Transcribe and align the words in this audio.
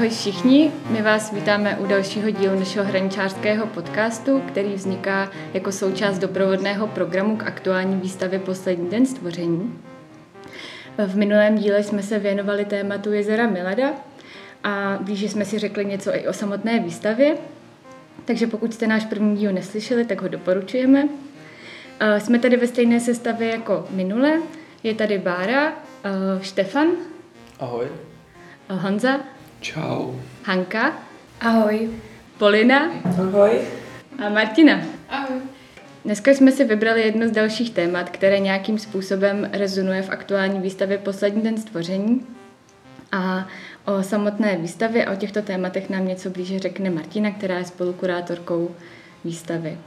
Ahoj 0.00 0.10
všichni, 0.10 0.72
my 0.90 1.02
vás 1.02 1.32
vítáme 1.32 1.76
u 1.76 1.86
dalšího 1.86 2.30
dílu 2.30 2.58
našeho 2.58 2.86
hraničářského 2.86 3.66
podcastu, 3.66 4.40
který 4.40 4.74
vzniká 4.74 5.30
jako 5.54 5.72
součást 5.72 6.18
doprovodného 6.18 6.86
programu 6.86 7.36
k 7.36 7.42
aktuální 7.42 7.96
výstavě 7.96 8.38
Poslední 8.38 8.90
den 8.90 9.06
stvoření. 9.06 9.78
V 11.06 11.16
minulém 11.16 11.58
díle 11.58 11.82
jsme 11.82 12.02
se 12.02 12.18
věnovali 12.18 12.64
tématu 12.64 13.12
jezera 13.12 13.46
Milada 13.46 13.92
a 14.64 14.98
blíže 15.00 15.28
jsme 15.28 15.44
si 15.44 15.58
řekli 15.58 15.84
něco 15.84 16.14
i 16.14 16.28
o 16.28 16.32
samotné 16.32 16.78
výstavě, 16.78 17.36
takže 18.24 18.46
pokud 18.46 18.74
jste 18.74 18.86
náš 18.86 19.04
první 19.04 19.36
díl 19.36 19.52
neslyšeli, 19.52 20.04
tak 20.04 20.22
ho 20.22 20.28
doporučujeme. 20.28 21.08
Jsme 22.18 22.38
tady 22.38 22.56
ve 22.56 22.66
stejné 22.66 23.00
sestavě 23.00 23.50
jako 23.50 23.86
minule. 23.90 24.40
Je 24.82 24.94
tady 24.94 25.18
Bára, 25.18 25.72
Štefan. 26.40 26.88
Ahoj. 27.58 27.86
Honza. 28.68 29.20
Čau. 29.60 30.16
Hanka. 30.44 30.92
Ahoj. 31.40 31.90
Polina. 32.38 32.90
Ahoj. 33.04 33.60
A 34.18 34.28
Martina. 34.28 34.80
Ahoj. 35.08 35.40
Dneska 36.04 36.30
jsme 36.30 36.52
si 36.52 36.64
vybrali 36.64 37.02
jedno 37.02 37.28
z 37.28 37.30
dalších 37.30 37.70
témat, 37.70 38.10
které 38.10 38.38
nějakým 38.38 38.78
způsobem 38.78 39.48
rezonuje 39.52 40.02
v 40.02 40.10
aktuální 40.10 40.60
výstavě 40.60 40.98
Poslední 40.98 41.42
den 41.42 41.58
stvoření. 41.58 42.26
A 43.12 43.48
o 43.84 44.02
samotné 44.02 44.56
výstavě 44.56 45.04
a 45.04 45.12
o 45.12 45.16
těchto 45.16 45.42
tématech 45.42 45.90
nám 45.90 46.08
něco 46.08 46.30
blíže 46.30 46.58
řekne 46.58 46.90
Martina, 46.90 47.30
která 47.30 47.58
je 47.58 47.64
spolukurátorkou 47.64 48.74
výstavy. 49.24 49.78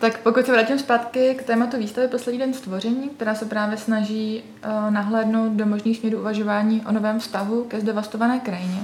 Tak 0.00 0.18
pokud 0.18 0.46
se 0.46 0.52
vrátím 0.52 0.78
zpátky 0.78 1.34
k 1.34 1.42
tématu 1.42 1.78
výstavy 1.78 2.08
Poslední 2.08 2.38
den 2.38 2.54
stvoření, 2.54 3.08
která 3.08 3.34
se 3.34 3.44
právě 3.44 3.76
snaží 3.76 4.42
uh, 4.42 4.90
nahlédnout 4.90 5.52
do 5.52 5.66
možných 5.66 5.98
směrů 5.98 6.18
uvažování 6.18 6.82
o 6.88 6.92
novém 6.92 7.18
vztahu 7.18 7.64
ke 7.64 7.80
zdevastované 7.80 8.40
krajině, 8.40 8.80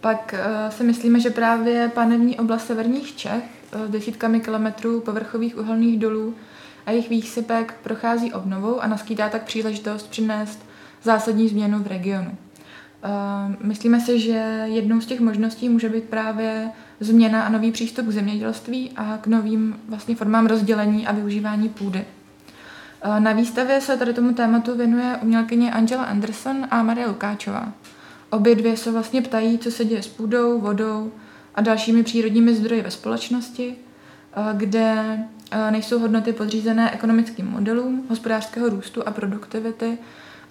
pak 0.00 0.34
uh, 0.34 0.70
si 0.70 0.84
myslíme, 0.84 1.20
že 1.20 1.30
právě 1.30 1.90
panevní 1.94 2.38
oblast 2.38 2.66
severních 2.66 3.16
Čech 3.16 3.44
uh, 3.74 3.86
desítkami 3.86 4.40
kilometrů 4.40 5.00
povrchových 5.00 5.58
uhelných 5.58 5.98
dolů 5.98 6.34
a 6.86 6.90
jejich 6.90 7.08
výsypek 7.08 7.74
prochází 7.82 8.32
obnovou 8.32 8.80
a 8.80 8.86
naskýtá 8.86 9.28
tak 9.28 9.42
příležitost 9.42 10.10
přinést 10.10 10.66
zásadní 11.02 11.48
změnu 11.48 11.78
v 11.78 11.86
regionu. 11.86 12.30
Myslíme 13.60 14.00
si, 14.00 14.20
že 14.20 14.62
jednou 14.64 15.00
z 15.00 15.06
těch 15.06 15.20
možností 15.20 15.68
může 15.68 15.88
být 15.88 16.04
právě 16.04 16.70
změna 17.00 17.42
a 17.42 17.48
nový 17.48 17.72
přístup 17.72 18.06
k 18.06 18.10
zemědělství 18.10 18.90
a 18.96 19.18
k 19.20 19.26
novým 19.26 19.80
vlastně 19.88 20.14
formám 20.14 20.46
rozdělení 20.46 21.06
a 21.06 21.12
využívání 21.12 21.68
půdy. 21.68 22.04
Na 23.18 23.32
výstavě 23.32 23.80
se 23.80 23.96
tady 23.96 24.14
tomu 24.14 24.34
tématu 24.34 24.76
věnuje 24.76 25.18
umělkyně 25.22 25.72
Angela 25.72 26.04
Anderson 26.04 26.66
a 26.70 26.82
Maria 26.82 27.08
Lukáčová. 27.08 27.72
Obě 28.30 28.54
dvě 28.54 28.76
se 28.76 28.92
vlastně 28.92 29.22
ptají, 29.22 29.58
co 29.58 29.70
se 29.70 29.84
děje 29.84 30.02
s 30.02 30.08
půdou, 30.08 30.60
vodou 30.60 31.12
a 31.54 31.60
dalšími 31.60 32.02
přírodními 32.02 32.54
zdroji 32.54 32.82
ve 32.82 32.90
společnosti, 32.90 33.76
kde 34.52 35.18
nejsou 35.70 35.98
hodnoty 35.98 36.32
podřízené 36.32 36.90
ekonomickým 36.90 37.46
modelům 37.46 38.04
hospodářského 38.08 38.68
růstu 38.68 39.08
a 39.08 39.10
produktivity 39.10 39.98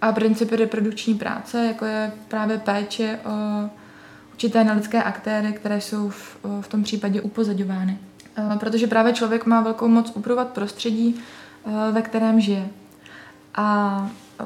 a 0.02 0.12
principy 0.12 0.56
reprodukční 0.56 1.16
práce, 1.16 1.66
jako 1.66 1.86
je 1.86 2.12
právě 2.28 2.58
péče 2.58 3.20
o 3.25 3.70
určité 4.38 4.64
nelidské 4.64 5.04
aktéry, 5.04 5.54
které 5.54 5.82
jsou 5.82 6.10
v, 6.10 6.38
v 6.62 6.68
tom 6.68 6.84
případě 6.84 7.22
upozaďovány. 7.22 7.98
Eh, 8.38 8.58
protože 8.60 8.88
právě 8.88 9.14
člověk 9.14 9.46
má 9.46 9.62
velkou 9.62 9.88
moc 9.88 10.12
upravovat 10.16 10.48
prostředí, 10.48 11.16
eh, 11.66 11.92
ve 11.92 12.02
kterém 12.02 12.42
žije. 12.42 12.68
A 13.56 14.09
eh, 14.40 14.44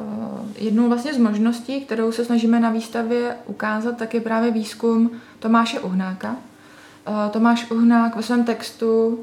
jednou 0.57 0.87
vlastně 0.87 1.13
z 1.13 1.17
možností, 1.17 1.81
kterou 1.81 2.11
se 2.11 2.25
snažíme 2.25 2.59
na 2.59 2.69
výstavě 2.69 3.35
ukázat, 3.45 3.97
tak 3.97 4.13
je 4.13 4.21
právě 4.21 4.51
výzkum 4.51 5.11
Tomáše 5.39 5.79
Uhnáka. 5.79 6.35
Tomáš 7.31 7.71
Uhnák 7.71 8.15
ve 8.15 8.23
svém 8.23 8.43
textu 8.43 9.19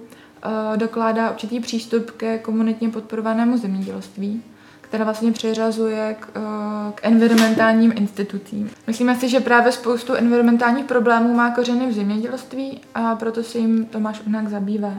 dokládá 0.76 1.30
určitý 1.30 1.60
přístup 1.60 2.10
ke 2.10 2.38
komunitně 2.38 2.88
podporovanému 2.88 3.58
zemědělství 3.58 4.42
která 4.88 5.04
vlastně 5.04 5.32
přiřazuje 5.32 6.16
k, 6.20 6.28
eh, 6.36 6.92
k 6.94 7.00
environmentálním 7.02 7.92
institucím. 7.96 8.70
Myslíme 8.86 9.14
si, 9.14 9.28
že 9.28 9.40
právě 9.40 9.72
spoustu 9.72 10.14
environmentálních 10.14 10.84
problémů 10.84 11.34
má 11.34 11.50
kořeny 11.50 11.86
v 11.86 11.92
zemědělství 11.92 12.80
a 12.94 13.16
proto 13.16 13.42
se 13.42 13.58
jim 13.58 13.84
Tomáš 13.84 14.20
Unák 14.26 14.48
zabývá. 14.48 14.94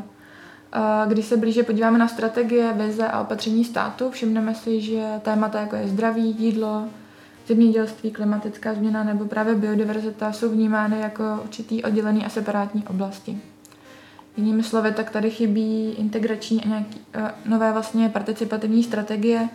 Když 1.08 1.26
se 1.26 1.38
blíže 1.38 1.64
podíváme 1.64 1.98
na 1.98 2.08
strategie, 2.08 2.74
vize 2.74 3.08
a 3.08 3.22
opatření 3.22 3.66
státu, 3.66 4.12
všimneme 4.12 4.56
si, 4.56 4.82
že 4.82 5.04
témata 5.22 5.60
jako 5.60 5.76
je 5.76 5.88
zdraví, 5.88 6.36
jídlo, 6.40 6.84
zemědělství, 7.48 8.12
klimatická 8.12 8.74
změna 8.74 9.04
nebo 9.04 9.26
právě 9.26 9.56
biodiverzita 9.56 10.32
jsou 10.32 10.50
vnímány 10.50 11.00
jako 11.00 11.24
určitý 11.44 11.84
oddělený 11.84 12.26
a 12.26 12.30
separátní 12.30 12.84
oblasti. 12.88 13.38
Jinými 14.38 14.64
slovy, 14.64 14.92
tak 14.92 15.10
tady 15.10 15.32
chybí 15.32 15.92
integrační 15.98 16.64
a 16.64 16.68
nějaké 16.68 16.96
uh, 17.18 17.28
nové 17.46 17.72
vlastně 17.72 18.10
participativní 18.10 18.84
strategie, 18.84 19.50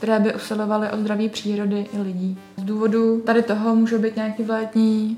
které 0.00 0.20
by 0.20 0.34
usilovaly 0.34 0.90
o 0.90 0.96
zdraví 0.96 1.28
přírody 1.28 1.86
i 1.92 2.00
lidí. 2.00 2.38
Z 2.56 2.62
důvodu 2.62 3.20
tady 3.20 3.42
toho 3.42 3.76
můžou 3.76 3.98
být 3.98 4.16
nějaké 4.16 4.42
vládní 4.42 5.16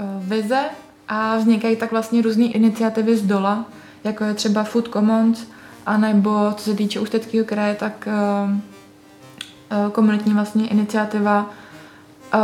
uh, 0.00 0.28
vize 0.28 0.60
a 1.08 1.36
vznikají 1.36 1.76
tak 1.76 1.90
vlastně 1.90 2.22
různé 2.22 2.44
iniciativy 2.44 3.16
z 3.16 3.22
dola, 3.22 3.64
jako 4.04 4.24
je 4.24 4.34
třeba 4.34 4.64
Food 4.64 4.88
Commons, 4.88 5.46
anebo 5.86 6.52
co 6.56 6.64
se 6.64 6.74
týče 6.74 7.00
Ústeckého 7.00 7.44
kraje, 7.44 7.74
tak 7.74 8.08
uh, 8.08 8.50
uh, 8.50 9.90
komunitní 9.92 10.34
vlastně 10.34 10.68
iniciativa 10.68 11.50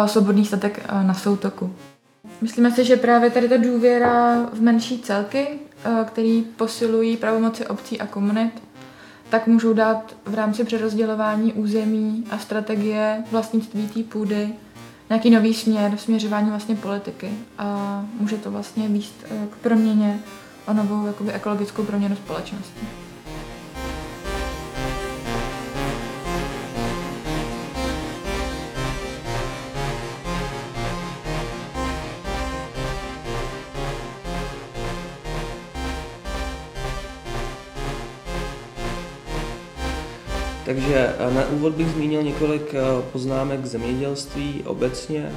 Svobodný 0.06 0.44
statek 0.44 0.86
na 1.02 1.14
soutoku. 1.14 1.74
Myslíme 2.40 2.70
si, 2.70 2.84
že 2.84 2.96
právě 2.96 3.30
tady 3.30 3.48
ta 3.48 3.56
důvěra 3.56 4.36
v 4.52 4.60
menší 4.60 4.98
celky, 4.98 5.48
který 6.04 6.42
posilují 6.42 7.16
pravomoci 7.16 7.66
obcí 7.66 8.00
a 8.00 8.06
komunit, 8.06 8.62
tak 9.30 9.46
můžou 9.46 9.72
dát 9.72 10.16
v 10.24 10.34
rámci 10.34 10.64
přerozdělování 10.64 11.52
území 11.52 12.24
a 12.30 12.38
strategie 12.38 13.24
vlastnictví 13.30 13.88
té 13.88 14.02
půdy 14.02 14.48
nějaký 15.10 15.30
nový 15.30 15.54
směr, 15.54 15.96
směřování 15.96 16.50
vlastně 16.50 16.76
politiky 16.76 17.30
a 17.58 18.04
může 18.20 18.36
to 18.36 18.50
vlastně 18.50 18.88
výst 18.88 19.14
eh, 19.24 19.46
k 19.50 19.56
proměně 19.56 20.20
o 20.66 20.72
novou 20.72 21.06
jakoby, 21.06 21.32
ekologickou 21.32 21.84
proměnu 21.84 22.16
společnosti. 22.16 22.80
Takže 40.90 41.14
eh, 41.18 41.34
na 41.34 41.48
úvod 41.48 41.72
bych 41.72 41.88
zmínil 41.88 42.22
několik 42.22 42.74
eh, 42.74 42.80
poznámek 43.12 43.60
k 43.60 43.66
zemědělství 43.66 44.62
obecně. 44.66 45.32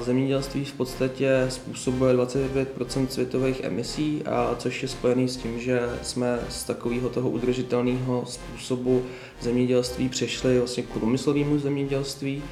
Zemědělství 0.00 0.64
v 0.64 0.72
podstatě 0.72 1.46
způsobuje 1.48 2.14
25 2.14 3.12
světových 3.12 3.64
emisí, 3.64 4.22
což 4.58 4.82
je 4.82 4.88
spojený 4.88 5.28
s 5.28 5.36
tím, 5.36 5.60
že 5.60 5.80
jsme 6.02 6.38
z 6.48 6.64
takového 6.64 7.08
toho 7.08 7.30
udržitelného 7.30 8.24
způsobu 8.26 9.02
zemědělství 9.40 10.08
přešli 10.08 10.58
vlastně 10.58 10.82
k 10.82 10.88
průmyslovému 10.88 11.58
zemědělství. 11.58 12.42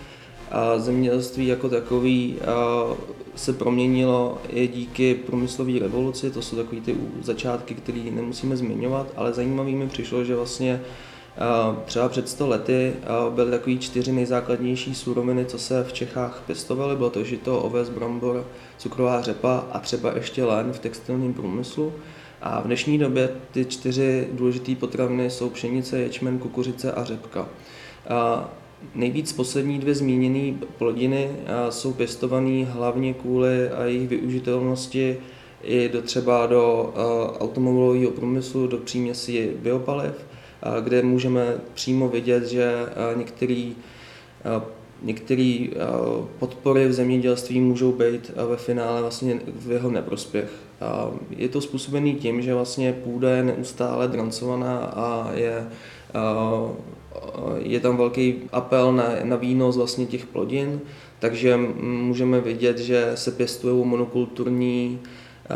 A 0.50 0.78
zemědělství 0.78 1.46
jako 1.46 1.68
takový 1.68 2.36
se 3.34 3.52
proměnilo 3.52 4.38
i 4.49 4.69
díky 4.69 5.14
průmyslové 5.14 5.78
revoluci, 5.78 6.31
to 6.31 6.42
jsou 6.42 6.56
takové 6.56 6.81
ty 6.81 6.96
začátky, 7.22 7.75
které 7.75 8.02
nemusíme 8.10 8.56
zmiňovat, 8.56 9.06
ale 9.16 9.32
zajímavý 9.32 9.75
mi 9.75 9.88
přišlo, 9.88 10.25
že 10.25 10.37
vlastně 10.37 10.81
Třeba 11.85 12.09
před 12.09 12.29
100 12.29 12.49
lety 12.49 12.93
byly 13.31 13.50
takové 13.50 13.77
čtyři 13.77 14.12
nejzákladnější 14.12 14.94
suroviny, 14.94 15.44
co 15.44 15.59
se 15.59 15.85
v 15.85 15.93
Čechách 15.93 16.43
pěstovaly. 16.47 16.97
Bylo 16.97 17.11
to 17.11 17.25
žito, 17.25 17.61
oves, 17.61 17.88
brambor, 17.88 18.47
cukrová 18.79 19.23
řepa 19.23 19.65
a 19.73 19.79
třeba 19.79 20.15
ještě 20.15 20.44
len 20.44 20.73
v 20.73 20.79
textilním 20.79 21.35
průmyslu. 21.35 21.93
A 22.43 22.61
v 22.61 22.65
dnešní 22.65 22.99
době 22.99 23.31
ty 23.50 23.65
čtyři 23.65 24.29
důležité 24.33 24.75
potraviny 24.75 25.31
jsou 25.31 25.50
pšenice, 25.50 25.99
ječmen, 25.99 26.38
kukuřice 26.38 26.93
a 26.93 27.05
řepka. 27.05 27.49
A 28.09 28.50
nejvíc 28.94 29.33
poslední 29.33 29.79
dvě 29.79 29.94
zmíněné 29.94 30.59
plodiny 30.79 31.31
jsou 31.71 31.93
pěstované 31.93 32.65
hlavně 32.65 33.15
kvůli 33.15 33.71
jejich 33.85 34.09
využitelnosti 34.09 35.19
i 35.62 35.88
do 35.88 36.03
třeba 36.03 36.47
do 36.47 36.93
automobilového 37.38 38.11
průmyslu, 38.11 38.67
do 38.67 38.77
příměsi 38.77 39.56
biopaliv 39.62 40.12
kde 40.80 41.02
můžeme 41.02 41.54
přímo 41.74 42.08
vidět, 42.08 42.46
že 42.46 42.72
některý 43.16 43.76
Některé 45.02 45.66
podpory 46.38 46.88
v 46.88 46.92
zemědělství 46.92 47.60
můžou 47.60 47.92
být 47.92 48.30
ve 48.48 48.56
finále 48.56 49.00
vlastně 49.00 49.40
v 49.46 49.70
jeho 49.70 49.90
neprospěch. 49.90 50.50
Je 51.30 51.48
to 51.48 51.60
způsobený 51.60 52.14
tím, 52.14 52.42
že 52.42 52.54
vlastně 52.54 52.92
půda 52.92 53.30
je 53.30 53.42
neustále 53.42 54.08
drancovaná 54.08 54.78
a 54.78 55.30
je 55.34 55.68
je 57.58 57.80
tam 57.80 57.96
velký 57.96 58.34
apel 58.52 58.92
na, 58.92 59.08
na 59.22 59.36
výnos 59.36 59.76
vlastně 59.76 60.06
těch 60.06 60.26
plodin, 60.26 60.80
takže 61.18 61.56
můžeme 61.80 62.40
vidět, 62.40 62.78
že 62.78 63.12
se 63.14 63.30
pěstují 63.30 63.86
monokulturní 63.86 65.00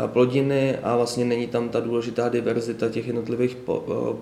plodiny 0.07 0.77
a 0.83 0.95
vlastně 0.95 1.25
není 1.25 1.47
tam 1.47 1.69
ta 1.69 1.79
důležitá 1.79 2.29
diverzita 2.29 2.89
těch 2.89 3.07
jednotlivých 3.07 3.57
eh, 3.69 3.73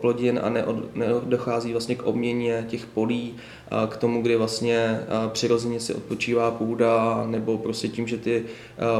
plodin 0.01 0.39
a 0.43 0.49
nedochází 0.95 1.71
vlastně 1.71 1.95
k 1.95 2.03
obměně 2.03 2.65
těch 2.69 2.85
polí, 2.85 3.35
eh, 3.35 3.87
k 3.87 3.97
tomu, 3.97 4.21
kdy 4.21 4.35
vlastně 4.35 4.99
přirozeně 5.31 5.79
si 5.79 5.93
odpočívá 5.93 6.51
půda, 6.51 7.23
nebo 7.27 7.57
prostě 7.57 7.87
tím, 7.87 8.07
že 8.07 8.17
ty 8.17 8.45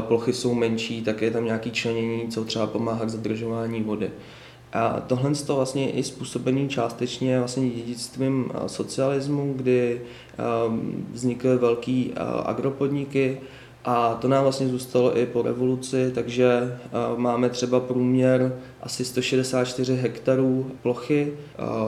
plochy 0.00 0.32
jsou 0.32 0.54
menší, 0.54 1.02
tak 1.02 1.22
je 1.22 1.30
tam 1.30 1.44
nějaký 1.44 1.70
členění, 1.70 2.28
co 2.28 2.44
třeba 2.44 2.66
pomáhá 2.66 3.04
k 3.04 3.10
zadržování 3.10 3.82
vody. 3.82 4.10
A 4.72 5.00
tohle 5.06 5.34
to 5.34 5.56
vlastně 5.56 5.84
je 5.84 5.90
i 5.90 6.02
způsobený 6.02 6.68
částečně 6.68 7.38
vlastně 7.38 7.70
dědictvím 7.70 8.50
socialismu, 8.66 9.52
kdy 9.56 10.00
vznikly 11.12 11.56
velký 11.56 12.12
agropodniky, 12.44 13.40
a 13.84 14.14
to 14.14 14.28
nám 14.28 14.42
vlastně 14.42 14.68
zůstalo 14.68 15.18
i 15.18 15.26
po 15.26 15.42
revoluci, 15.42 16.12
takže 16.14 16.78
máme 17.16 17.48
třeba 17.48 17.80
průměr 17.80 18.52
asi 18.82 19.04
164 19.04 19.96
hektarů 19.96 20.70
plochy 20.82 21.32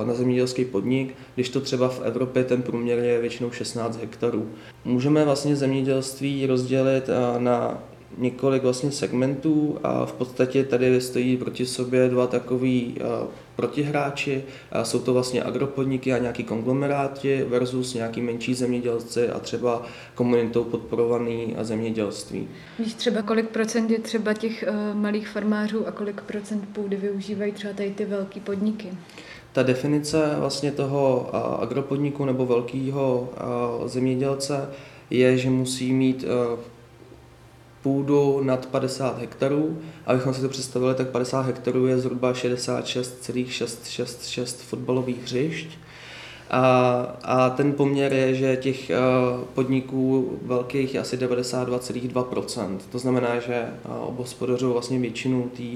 na 0.04 0.14
zemědělský 0.14 0.64
podnik, 0.64 1.14
když 1.34 1.48
to 1.48 1.60
třeba 1.60 1.88
v 1.88 2.00
Evropě 2.04 2.44
ten 2.44 2.62
průměr 2.62 2.98
je 2.98 3.20
většinou 3.20 3.50
16 3.50 4.00
hektarů. 4.00 4.48
Můžeme 4.84 5.24
vlastně 5.24 5.56
zemědělství 5.56 6.46
rozdělit 6.46 7.10
na 7.38 7.82
několik 8.18 8.62
vlastně 8.62 8.92
segmentů 8.92 9.78
a 9.82 10.06
v 10.06 10.12
podstatě 10.12 10.64
tady 10.64 11.00
stojí 11.00 11.36
proti 11.36 11.66
sobě 11.66 12.08
dva 12.08 12.26
takový 12.26 12.94
protihráči. 13.56 14.44
Jsou 14.82 14.98
to 14.98 15.12
vlastně 15.12 15.42
agropodniky 15.42 16.12
a 16.12 16.18
nějaký 16.18 16.44
konglomeráti 16.44 17.44
versus 17.48 17.94
nějaký 17.94 18.20
menší 18.20 18.54
zemědělci 18.54 19.28
a 19.28 19.38
třeba 19.38 19.82
komunitou 20.14 20.64
podporovaný 20.64 21.56
a 21.58 21.64
zemědělství. 21.64 22.48
Víš 22.78 22.94
třeba 22.94 23.22
kolik 23.22 23.48
procent 23.48 23.90
je 23.90 23.98
třeba 23.98 24.32
těch 24.32 24.64
malých 24.94 25.28
farmářů 25.28 25.86
a 25.86 25.90
kolik 25.90 26.20
procent 26.20 26.68
půdy 26.72 26.96
využívají 26.96 27.52
třeba 27.52 27.74
tady 27.74 27.90
ty 27.90 28.04
velké 28.04 28.40
podniky? 28.40 28.88
Ta 29.52 29.62
definice 29.62 30.34
vlastně 30.38 30.72
toho 30.72 31.30
agropodniku 31.62 32.24
nebo 32.24 32.46
velkého 32.46 33.28
zemědělce 33.86 34.68
je, 35.10 35.38
že 35.38 35.50
musí 35.50 35.92
mít 35.92 36.24
půdu 37.82 38.40
nad 38.42 38.66
50 38.66 39.18
hektarů. 39.18 39.78
Abychom 40.06 40.34
si 40.34 40.40
to 40.40 40.48
představili, 40.48 40.94
tak 40.94 41.08
50 41.08 41.40
hektarů 41.40 41.86
je 41.86 41.98
zhruba 41.98 42.34
66,666 42.34 44.62
fotbalových 44.62 45.22
hřišť. 45.22 45.68
A, 46.50 46.60
a 47.22 47.50
ten 47.50 47.72
poměr 47.72 48.12
je, 48.12 48.34
že 48.34 48.56
těch 48.56 48.90
uh, 48.90 48.96
podniků 49.54 50.38
velkých 50.42 50.94
je 50.94 51.00
asi 51.00 51.16
92,2%. 51.16 52.78
To 52.92 52.98
znamená, 52.98 53.40
že 53.40 53.66
uh, 53.84 53.92
obospodařují 54.08 54.72
vlastně 54.72 54.98
většinu 54.98 55.50
té 55.56 55.62
uh, 55.62 55.70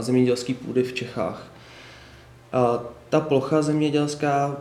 zemědělské 0.00 0.54
půdy 0.54 0.82
v 0.82 0.92
Čechách. 0.92 1.52
Ta 3.08 3.20
plocha 3.20 3.62
zemědělská 3.62 4.56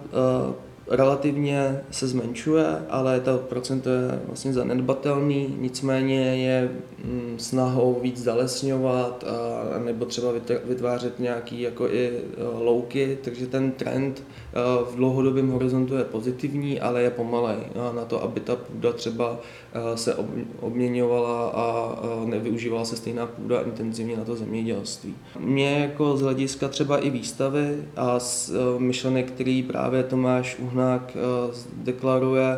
relativně 0.92 1.82
se 1.92 2.08
zmenšuje, 2.08 2.66
ale 2.90 3.20
to 3.20 3.38
procento 3.38 3.90
je 3.90 4.20
vlastně 4.28 4.54
zanedbatelný, 4.54 5.56
nicméně 5.60 6.20
je 6.20 6.72
mm, 7.06 7.36
snahou 7.38 8.00
víc 8.02 8.24
zalesňovat 8.24 9.24
a, 9.24 9.80
nebo 9.80 10.06
třeba 10.06 10.32
vytvářet 10.66 11.20
nějaký 11.20 11.62
jako 11.62 11.88
i 11.88 12.08
e, 12.08 12.44
louky, 12.64 13.18
takže 13.22 13.48
ten 13.48 13.72
trend 13.72 14.24
e, 14.24 14.60
v 14.92 14.96
dlouhodobém 14.96 15.50
horizontu 15.50 15.96
je 15.96 16.04
pozitivní, 16.04 16.80
ale 16.80 17.02
je 17.02 17.10
pomalej 17.10 17.58
na 17.96 18.06
to, 18.06 18.24
aby 18.24 18.40
ta 18.40 18.56
půda 18.56 18.94
třeba 18.94 19.40
e, 19.74 19.98
se 19.98 20.16
obměňovala 20.60 21.50
a 21.50 21.96
nevyužívala 22.26 22.86
se 22.86 22.96
stejná 22.96 23.26
půda 23.26 23.62
intenzivně 23.62 24.18
na 24.18 24.26
to 24.26 24.36
zemědělství. 24.36 25.16
Mě 25.40 25.80
jako 25.80 26.18
z 26.18 26.22
hlediska 26.22 26.68
třeba 26.68 26.98
i 26.98 27.10
výstavy 27.10 27.78
a 27.98 28.20
myšlenek, 28.78 29.32
který 29.32 29.64
právě 29.64 30.04
Tomáš 30.04 30.58
Uhna 30.60 30.81
Bohnák 30.82 31.16
eh, 31.16 31.54
deklaruje 31.74 32.58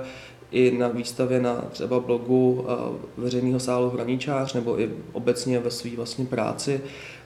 i 0.51 0.77
na 0.77 0.87
výstavě 0.87 1.41
na 1.41 1.55
třeba 1.55 1.99
blogu 1.99 2.65
eh, 2.67 2.73
veřejného 3.17 3.59
sálu 3.59 3.89
Hraničář 3.89 4.53
nebo 4.53 4.79
i 4.79 4.89
obecně 5.11 5.59
ve 5.59 5.71
své 5.71 5.89
vlastní 5.95 6.25
práci, 6.25 6.81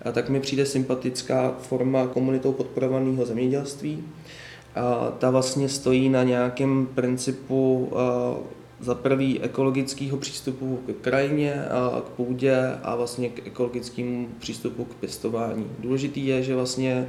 eh, 0.05 0.11
tak 0.11 0.29
mi 0.29 0.39
přijde 0.39 0.65
sympatická 0.65 1.55
forma 1.59 2.07
komunitou 2.07 2.51
podporovaného 2.51 3.25
zemědělství. 3.25 4.03
Ta 5.17 5.29
vlastně 5.29 5.69
stojí 5.69 6.09
na 6.09 6.23
nějakém 6.23 6.87
principu 6.95 7.91
za 8.79 8.95
prvý 8.95 9.41
ekologického 9.41 10.17
přístupu 10.17 10.79
k 10.85 11.01
krajině 11.01 11.65
a 11.65 12.01
k 12.01 12.09
půdě 12.09 12.55
a 12.83 12.95
vlastně 12.95 13.29
k 13.29 13.47
ekologickému 13.47 14.27
přístupu 14.39 14.85
k 14.85 14.95
pěstování. 14.95 15.67
Důležitý 15.79 16.27
je, 16.27 16.43
že 16.43 16.55
vlastně 16.55 17.07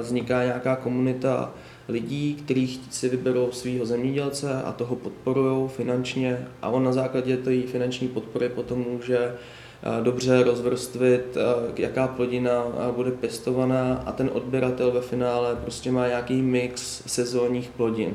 vzniká 0.00 0.44
nějaká 0.44 0.76
komunita 0.76 1.52
lidí, 1.88 2.34
kteří 2.34 2.80
si 2.90 3.08
vyberou 3.08 3.52
svého 3.52 3.86
zemědělce 3.86 4.62
a 4.62 4.72
toho 4.72 4.96
podporují 4.96 5.68
finančně 5.68 6.48
a 6.62 6.68
on 6.68 6.84
na 6.84 6.92
základě 6.92 7.36
té 7.36 7.62
finanční 7.62 8.08
podpory 8.08 8.48
potom 8.48 8.86
může 8.90 9.18
eh, 9.18 10.02
dobře 10.02 10.42
rozvrstvit, 10.42 11.36
eh, 11.36 11.82
jaká 11.82 12.08
plodina 12.08 12.64
eh, 12.66 12.92
bude 12.92 13.10
pěstovaná 13.10 14.02
a 14.06 14.12
ten 14.12 14.30
odběratel 14.32 14.90
ve 14.90 15.00
finále 15.00 15.56
prostě 15.56 15.90
má 15.90 16.08
nějaký 16.08 16.42
mix 16.42 17.02
sezónních 17.06 17.70
plodin. 17.70 18.14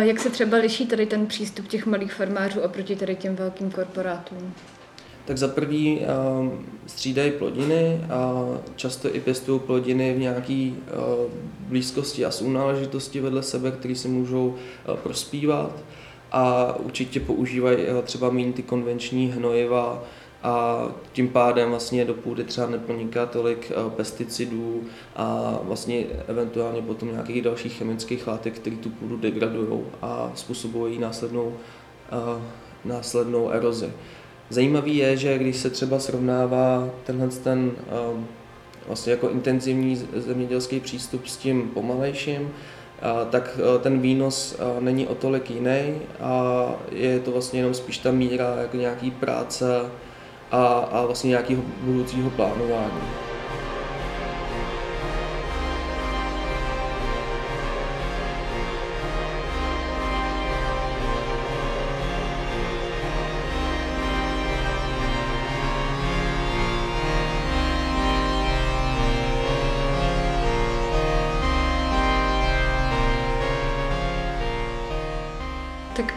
Jak 0.00 0.20
se 0.20 0.30
třeba 0.30 0.56
liší 0.56 0.86
tady 0.86 1.06
ten 1.06 1.26
přístup 1.26 1.68
těch 1.68 1.86
malých 1.86 2.12
farmářů 2.14 2.60
oproti 2.60 2.96
tady 2.96 3.16
těm 3.16 3.36
velkým 3.36 3.70
korporátům? 3.70 4.54
Tak 5.26 5.38
za 5.38 5.48
prvý 5.48 5.98
uh, 5.98 6.48
střídají 6.86 7.30
plodiny 7.30 8.00
a 8.10 8.44
často 8.76 9.14
i 9.14 9.20
pěstují 9.20 9.60
plodiny 9.60 10.14
v 10.14 10.18
nějaké 10.18 10.70
uh, 10.72 11.32
blízkosti 11.68 12.24
a 12.24 12.30
sounáležitosti 12.30 13.20
vedle 13.20 13.42
sebe, 13.42 13.70
které 13.70 13.94
si 13.94 14.08
můžou 14.08 14.46
uh, 14.46 14.96
prospívat 14.96 15.72
a 16.32 16.74
určitě 16.76 17.20
používají 17.20 17.76
uh, 17.76 18.02
třeba 18.02 18.30
méně 18.30 18.52
ty 18.52 18.62
konvenční 18.62 19.26
hnojiva 19.26 20.02
a 20.42 20.86
tím 21.12 21.28
pádem 21.28 21.70
vlastně 21.70 22.04
do 22.04 22.14
půdy 22.14 22.44
třeba 22.44 22.66
neproniká 22.66 23.26
tolik 23.26 23.72
uh, 23.76 23.92
pesticidů 23.92 24.82
a 25.16 25.58
vlastně 25.62 26.04
eventuálně 26.28 26.82
potom 26.82 27.12
nějakých 27.12 27.42
dalších 27.42 27.72
chemických 27.72 28.26
látek, 28.26 28.54
které 28.54 28.76
tu 28.76 28.90
půdu 28.90 29.16
degradují 29.16 29.80
a 30.02 30.32
způsobují 30.34 30.98
následnou, 30.98 31.54
následnou 32.84 33.50
erozi. 33.50 33.92
Zajímavý 34.50 34.96
je, 34.96 35.16
že 35.16 35.38
když 35.38 35.56
se 35.56 35.70
třeba 35.70 35.98
srovnává 35.98 36.88
tenhle 37.04 37.28
ten 37.28 37.72
um, 38.10 38.26
vlastně 38.86 39.12
jako 39.12 39.28
intenzivní 39.28 39.96
zemědělský 40.14 40.80
přístup 40.80 41.26
s 41.26 41.36
tím 41.36 41.70
pomalejším, 41.74 42.50
tak 43.30 43.58
uh, 43.58 43.82
ten 43.82 44.00
výnos 44.00 44.56
uh, 44.58 44.82
není 44.82 45.06
o 45.06 45.14
tolik 45.14 45.50
jiný 45.50 45.94
a 46.20 46.70
je 46.90 47.20
to 47.20 47.30
vlastně 47.30 47.60
jenom 47.60 47.74
spíš 47.74 47.98
ta 47.98 48.10
míra 48.10 48.54
jako 48.60 48.76
nějaký 48.76 49.10
práce 49.10 49.80
a, 50.50 50.66
a 50.66 51.06
vlastně 51.06 51.28
nějakého 51.28 51.62
budoucího 51.82 52.30
plánování. 52.30 53.25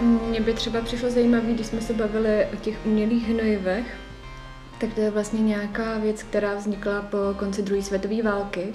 Mně 0.02 0.42
by 0.42 0.54
třeba 0.54 0.82
přišlo 0.82 1.10
zajímavé, 1.10 1.54
když 1.54 1.68
jsme 1.68 1.82
se 1.82 1.94
bavili 1.94 2.48
o 2.54 2.56
těch 2.56 2.86
umělých 2.86 3.30
hnojivech, 3.30 3.86
tak 4.80 4.94
to 4.94 5.02
je 5.02 5.12
vlastně 5.12 5.40
nějaká 5.40 5.98
věc, 5.98 6.24
která 6.24 6.56
vznikla 6.56 7.02
po 7.02 7.18
konci 7.38 7.62
druhé 7.62 7.82
světové 7.82 8.24
války, 8.24 8.74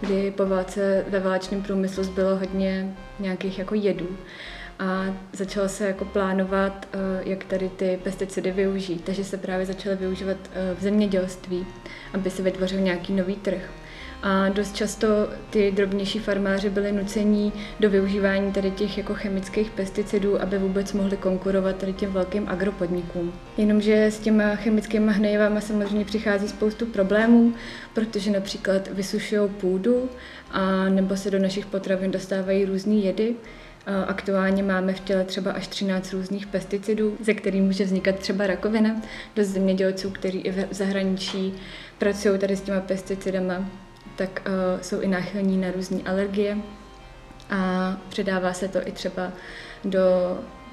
kdy 0.00 0.30
po 0.30 0.46
válce 0.46 1.04
ve 1.08 1.20
válečném 1.20 1.62
průmyslu 1.62 2.04
zbylo 2.04 2.36
hodně 2.36 2.96
nějakých 3.20 3.58
jako 3.58 3.74
jedů 3.74 4.08
a 4.78 5.16
začalo 5.32 5.68
se 5.68 5.86
jako 5.86 6.04
plánovat, 6.04 6.88
eh, 6.92 6.98
jak 7.24 7.44
tady 7.44 7.68
ty 7.68 7.98
pesticidy 8.02 8.50
využít. 8.50 9.04
Takže 9.04 9.24
se 9.24 9.36
právě 9.36 9.66
začaly 9.66 9.96
využívat 9.96 10.36
eh, 10.52 10.74
v 10.74 10.82
zemědělství, 10.82 11.66
aby 12.14 12.30
se 12.30 12.42
vytvořil 12.42 12.80
nějaký 12.80 13.12
nový 13.12 13.36
trh. 13.36 13.70
A 14.22 14.48
dost 14.48 14.76
často 14.76 15.06
ty 15.50 15.70
drobnější 15.70 16.18
farmáři 16.18 16.70
byli 16.70 16.92
nuceni 16.92 17.52
do 17.80 17.90
využívání 17.90 18.52
tady 18.52 18.70
těch 18.70 18.98
jako 18.98 19.14
chemických 19.14 19.70
pesticidů, 19.70 20.42
aby 20.42 20.58
vůbec 20.58 20.92
mohli 20.92 21.16
konkurovat 21.16 21.76
tady 21.76 21.92
těm 21.92 22.12
velkým 22.12 22.48
agropodnikům. 22.48 23.32
Jenomže 23.56 24.04
s 24.04 24.18
těma 24.18 24.56
chemickými 24.56 25.12
hnojivami 25.12 25.60
samozřejmě 25.60 26.04
přichází 26.04 26.48
spoustu 26.48 26.86
problémů, 26.86 27.54
protože 27.94 28.30
například 28.30 28.88
vysušují 28.88 29.50
půdu 29.50 30.08
a 30.50 30.88
nebo 30.88 31.16
se 31.16 31.30
do 31.30 31.38
našich 31.38 31.66
potravin 31.66 32.10
dostávají 32.10 32.64
různé 32.64 32.94
jedy, 32.94 33.34
Aktuálně 34.06 34.62
máme 34.62 34.92
v 34.92 35.00
těle 35.00 35.24
třeba 35.24 35.52
až 35.52 35.68
13 35.68 36.12
různých 36.12 36.46
pesticidů, 36.46 37.16
ze 37.20 37.34
kterých 37.34 37.62
může 37.62 37.84
vznikat 37.84 38.18
třeba 38.18 38.46
rakovina. 38.46 39.02
Dost 39.36 39.48
zemědělců, 39.48 40.10
kteří 40.10 40.38
i 40.38 40.50
v 40.50 40.66
zahraničí 40.70 41.54
pracují 41.98 42.38
tady 42.38 42.56
s 42.56 42.60
těma 42.60 42.80
pesticidama, 42.80 43.70
tak 44.16 44.42
uh, 44.46 44.80
jsou 44.80 45.00
i 45.00 45.08
náchylní 45.08 45.58
na 45.58 45.70
různé 45.70 46.00
alergie 46.06 46.58
a 47.50 47.96
předává 48.08 48.52
se 48.52 48.68
to 48.68 48.88
i 48.88 48.92
třeba 48.92 49.32
do 49.84 50.00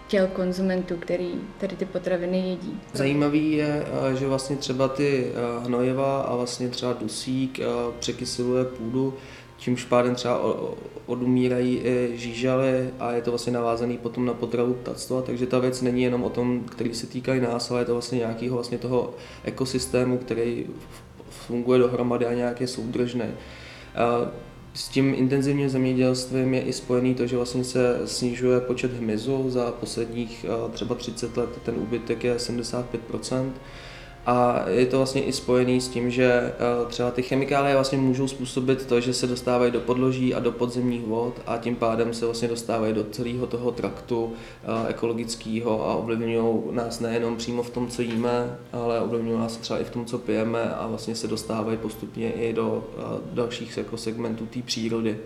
těl 0.08 0.28
konzumentů, 0.28 0.98
který 0.98 1.32
tady 1.58 1.76
ty 1.76 1.86
potraviny 1.86 2.50
jedí. 2.50 2.82
Zajímavý 2.94 3.52
je, 3.52 3.86
že 4.20 4.28
vlastně 4.28 4.56
třeba 4.56 4.88
ty 4.88 5.32
hnojiva 5.64 6.22
a 6.22 6.36
vlastně 6.36 6.70
třeba 6.70 6.94
dusík 6.94 7.60
překysiluje 8.00 8.66
půdu, 8.66 9.14
čímž 9.58 9.86
pádem 9.86 10.16
třeba 10.16 10.42
odumírají 11.06 11.78
i 11.78 12.12
žížaly 12.18 12.90
a 13.00 13.12
je 13.12 13.22
to 13.22 13.32
vlastně 13.32 13.54
navázaný 13.54 13.98
potom 13.98 14.26
na 14.26 14.34
potravu 14.34 14.74
ptactva, 14.74 15.22
takže 15.22 15.48
ta 15.48 15.60
věc 15.60 15.82
není 15.82 16.04
jenom 16.04 16.24
o 16.24 16.30
tom, 16.30 16.64
který 16.64 16.94
se 16.94 17.08
týkají 17.08 17.42
nás, 17.42 17.72
ale 17.72 17.82
je 17.82 17.86
to 17.86 17.94
vlastně 17.94 18.18
nějakého 18.18 18.56
vlastně 18.56 18.78
toho 18.78 19.14
ekosystému, 19.44 20.18
který 20.18 20.66
funguje 21.50 21.80
dohromady 21.80 22.26
a 22.26 22.34
nějak 22.34 22.62
je 22.62 22.68
soudržný. 22.68 23.26
S 24.74 24.88
tím 24.88 25.14
intenzivním 25.18 25.70
zemědělstvím 25.70 26.54
je 26.54 26.62
i 26.62 26.74
spojený 26.74 27.16
to, 27.16 27.28
že 27.28 27.36
vlastně 27.36 27.64
se 27.64 28.02
snižuje 28.06 28.60
počet 28.60 28.94
hmyzu 28.94 29.50
za 29.50 29.72
posledních 29.72 30.46
třeba 30.72 30.96
30 30.96 31.38
let, 31.38 31.50
ten 31.64 31.76
úbytek 31.78 32.24
je 32.24 32.40
75 32.40 33.02
a 34.26 34.66
je 34.70 34.86
to 34.86 34.98
vlastně 34.98 35.24
i 35.24 35.34
spojený 35.34 35.82
s 35.82 35.88
tím, 35.88 36.12
že 36.12 36.26
eh, 36.26 36.54
třeba 36.90 37.12
ty 37.12 37.22
chemikálie 37.22 37.76
vlastně 37.76 37.98
můžou 37.98 38.28
způsobit 38.28 38.86
to, 38.86 39.00
že 39.00 39.14
se 39.14 39.28
dostávají 39.28 39.72
do 39.72 39.80
podloží 39.80 40.36
a 40.36 40.40
do 40.40 40.52
podzemních 40.52 41.04
vod 41.04 41.42
a 41.48 41.58
tím 41.58 41.76
pádem 41.76 42.14
se 42.14 42.26
vlastně 42.26 42.48
dostávají 42.48 42.94
do 42.94 43.04
celého 43.04 43.48
toho 43.48 43.72
traktu 43.72 44.34
eh, 44.34 44.90
ekologického 44.90 45.90
a 45.90 45.96
ovlivňují 45.96 46.62
nás 46.72 47.00
nejenom 47.00 47.38
přímo 47.38 47.64
v 47.64 47.70
tom, 47.70 47.88
co 47.88 48.02
jíme, 48.02 48.58
ale 48.74 49.02
ovlivňují 49.02 49.40
nás 49.40 49.58
třeba 49.58 49.80
i 49.80 49.84
v 49.84 49.90
tom, 49.90 50.06
co 50.06 50.18
pijeme 50.18 50.74
a 50.74 50.88
vlastně 50.88 51.16
se 51.16 51.28
dostávají 51.28 51.78
postupně 51.78 52.32
i 52.32 52.54
do 52.54 52.84
eh, 52.98 53.02
dalších 53.34 53.78
jako 53.78 53.98
segmentů 53.98 54.46
té 54.46 54.62
přírody. 54.62 55.18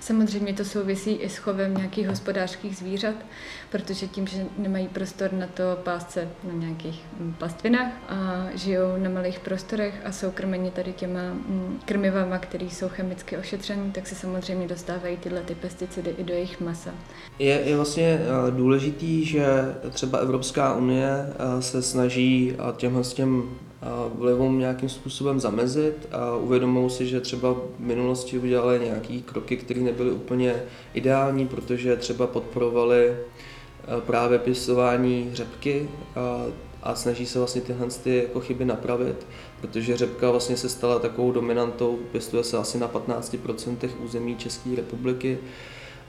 Samozřejmě 0.00 0.52
to 0.52 0.64
souvisí 0.64 1.10
i 1.10 1.28
s 1.28 1.36
chovem 1.36 1.76
nějakých 1.76 2.08
hospodářských 2.08 2.76
zvířat, 2.76 3.14
protože 3.70 4.06
tím, 4.06 4.26
že 4.26 4.46
nemají 4.58 4.88
prostor 4.88 5.32
na 5.32 5.46
to 5.46 5.62
pásce 5.82 6.28
na 6.44 6.52
nějakých 6.52 7.04
mm, 7.20 7.34
pastvinách 7.38 7.92
a 8.08 8.46
žijou 8.54 8.96
na 8.96 9.10
malých 9.10 9.40
prostorech 9.40 9.94
a 10.04 10.12
jsou 10.12 10.30
krmeni 10.30 10.70
tady 10.70 10.92
těma 10.92 11.20
mm, 11.22 11.80
krmivama, 11.84 12.38
které 12.38 12.64
jsou 12.64 12.88
chemicky 12.88 13.36
ošetřené, 13.36 13.90
tak 13.92 14.06
se 14.06 14.14
samozřejmě 14.14 14.68
dostávají 14.68 15.16
tyhle 15.16 15.40
ty 15.40 15.54
pesticidy 15.54 16.14
i 16.18 16.24
do 16.24 16.34
jejich 16.34 16.60
masa. 16.60 16.90
Je, 17.38 17.60
je 17.64 17.76
vlastně 17.76 18.20
eh, 18.20 18.50
důležitý, 18.50 19.24
že 19.24 19.46
třeba 19.90 20.18
Evropská 20.18 20.74
unie 20.74 21.08
eh, 21.08 21.62
se 21.62 21.82
snaží 21.82 22.56
těmhle 22.76 23.04
s 23.04 23.14
těm 23.14 23.48
vlivům 24.14 24.58
nějakým 24.58 24.88
způsobem 24.88 25.40
zamezit 25.40 26.08
a 26.12 26.36
uvědomují 26.36 26.90
si, 26.90 27.06
že 27.06 27.20
třeba 27.20 27.52
v 27.52 27.60
minulosti 27.78 28.38
udělali 28.38 28.80
nějaké 28.84 29.20
kroky, 29.24 29.56
které 29.56 29.80
nebyly 29.88 30.10
úplně 30.10 30.62
ideální, 30.94 31.46
protože 31.46 31.96
třeba 31.96 32.26
podporovali 32.26 33.16
právě 34.06 34.38
pěstování 34.38 35.30
řepky 35.32 35.88
a, 36.16 36.44
a 36.82 36.94
snaží 36.94 37.26
se 37.26 37.38
vlastně 37.38 37.60
tyhle 37.60 37.86
ty 38.02 38.16
jako 38.16 38.40
chyby 38.40 38.64
napravit, 38.64 39.26
protože 39.60 39.96
řepka 39.96 40.30
vlastně 40.30 40.56
se 40.56 40.68
stala 40.68 40.98
takovou 40.98 41.32
dominantou, 41.32 41.98
pěstuje 42.12 42.44
se 42.44 42.58
asi 42.58 42.78
na 42.78 42.88
15% 42.88 43.88
území 44.04 44.36
České 44.36 44.70
republiky 44.76 45.38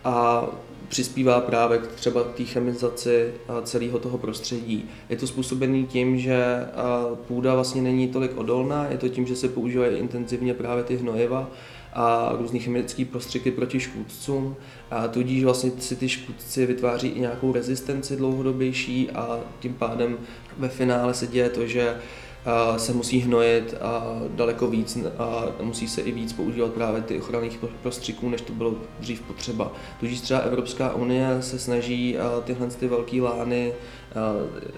a 0.04 0.48
přispívá 0.90 1.42
právě 1.42 1.78
k 1.78 1.88
třeba 1.88 2.24
té 2.24 2.44
chemizaci 2.44 3.34
celého 3.64 4.00
toho 4.00 4.18
prostředí. 4.18 4.90
Je 5.10 5.18
to 5.18 5.28
způsobený 5.28 5.86
tím, 5.86 6.18
že 6.20 6.68
půda 7.28 7.56
vlastně 7.56 7.82
není 7.82 8.08
tolik 8.08 8.38
odolná, 8.38 8.88
je 8.90 8.98
to 8.98 9.10
tím, 9.10 9.28
že 9.28 9.36
se 9.36 9.50
používají 9.50 9.98
intenzivně 9.98 10.54
právě 10.54 10.84
ty 10.84 10.98
hnojiva 10.98 11.50
a 11.94 12.34
různý 12.38 12.60
chemické 12.60 13.06
prostředky 13.06 13.52
proti 13.52 13.80
škůdcům. 13.80 14.56
A 14.92 15.08
tudíž 15.08 15.44
vlastně 15.44 15.72
si 15.80 15.96
ty 15.96 16.10
škůdci 16.10 16.66
vytváří 16.66 17.08
i 17.08 17.20
nějakou 17.20 17.54
rezistenci 17.54 18.16
dlouhodobější 18.16 19.12
a 19.12 19.40
tím 19.60 19.74
pádem 19.74 20.18
ve 20.58 20.70
finále 20.70 21.14
se 21.14 21.28
děje 21.28 21.50
to, 21.50 21.68
že 21.68 21.98
se 22.78 22.94
musí 22.94 23.20
hnojit 23.20 23.76
a 23.82 24.22
daleko 24.36 24.68
víc 24.68 24.98
a 25.18 25.46
musí 25.64 25.88
se 25.88 26.02
i 26.02 26.12
víc 26.12 26.34
používat 26.34 26.72
právě 26.72 27.02
ty 27.02 27.20
ochranných 27.20 27.60
prostředků, 27.82 28.30
než 28.30 28.42
to 28.42 28.54
bylo 28.54 28.76
dřív 29.00 29.22
potřeba. 29.22 29.72
Tudíž 30.00 30.22
třeba 30.22 30.40
Evropská 30.40 30.94
unie 30.94 31.38
se 31.40 31.60
snaží 31.60 32.18
tyhle 32.44 32.68
ty 32.68 32.88
velké 32.88 33.22
lány 33.22 33.74